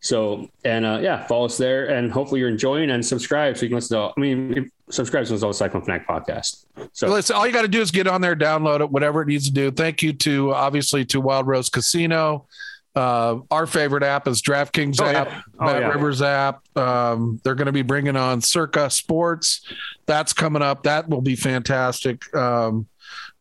[0.01, 3.69] So and uh, yeah, follow us there, and hopefully you're enjoying and subscribe so you
[3.69, 4.13] can listen to.
[4.17, 6.65] I mean, subscribe to the Cyclone Fanatic podcast.
[6.93, 9.27] So Listen, all you got to do is get on there, download it, whatever it
[9.27, 9.71] needs to do.
[9.71, 12.47] Thank you to obviously to Wild Rose Casino.
[12.95, 15.41] Uh, our favorite app is DraftKings Oh, app, yeah.
[15.59, 15.87] Oh, Bet yeah.
[15.89, 16.77] Rivers app.
[16.77, 19.61] Um, they're going to be bringing on Circa Sports.
[20.05, 20.83] That's coming up.
[20.83, 22.33] That will be fantastic.
[22.35, 22.87] Um,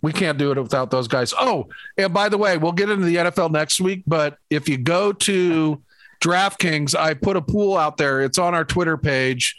[0.00, 1.34] we can't do it without those guys.
[1.40, 4.02] Oh, and by the way, we'll get into the NFL next week.
[4.06, 5.82] But if you go to
[6.20, 8.20] DraftKings, I put a pool out there.
[8.20, 9.56] It's on our Twitter page.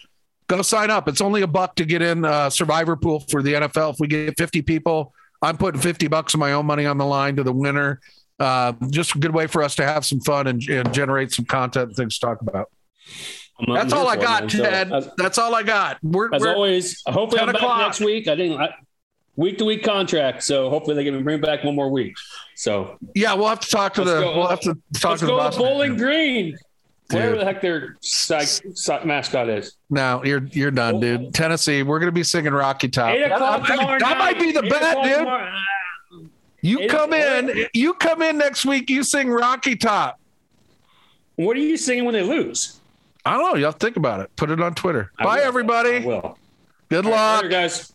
[0.50, 1.08] Go sign up.
[1.08, 3.94] It's only a buck to get in uh, Survivor pool for the NFL.
[3.94, 7.06] If we get 50 people, I'm putting 50 bucks of my own money on the
[7.06, 8.02] line to the winner.
[8.40, 11.46] Uh, just a good way for us to have some fun and, and generate some
[11.46, 12.72] content and things to talk about.
[13.68, 14.50] That's all I got, man.
[14.50, 14.92] So, Ted.
[14.92, 15.98] as, That's all I got.
[16.02, 18.28] We're, as we're always, hopefully 10 I'm back next week.
[18.28, 18.72] I didn't.
[19.36, 22.14] Week to week contract, so hopefully they can bring back one more week.
[22.56, 24.38] So yeah, we'll have to talk to Let's the go.
[24.38, 25.56] we'll have to talk let's to the boss.
[25.56, 26.58] to Bowling Green.
[27.12, 29.76] Whatever the heck their psych, mascot is.
[29.90, 31.02] No, you're you're done, oh.
[31.02, 31.34] dude.
[31.34, 33.10] Tennessee, we're gonna be singing Rocky Top.
[33.10, 35.14] Eight o'clock that, tomorrow that might be the Eight bet, dude.
[35.18, 35.52] tomorrow-
[36.62, 38.90] You Eight come in, you come in next week.
[38.90, 40.20] You sing Rocky Top.
[41.36, 42.80] What are you singing when they lose?
[43.26, 43.56] I don't know.
[43.56, 44.36] Y'all think about it.
[44.36, 45.12] Put it on Twitter.
[45.18, 45.44] I Bye, will.
[45.46, 46.00] everybody.
[46.02, 46.36] Good All
[46.92, 47.38] right, luck.
[47.44, 47.94] later, guys.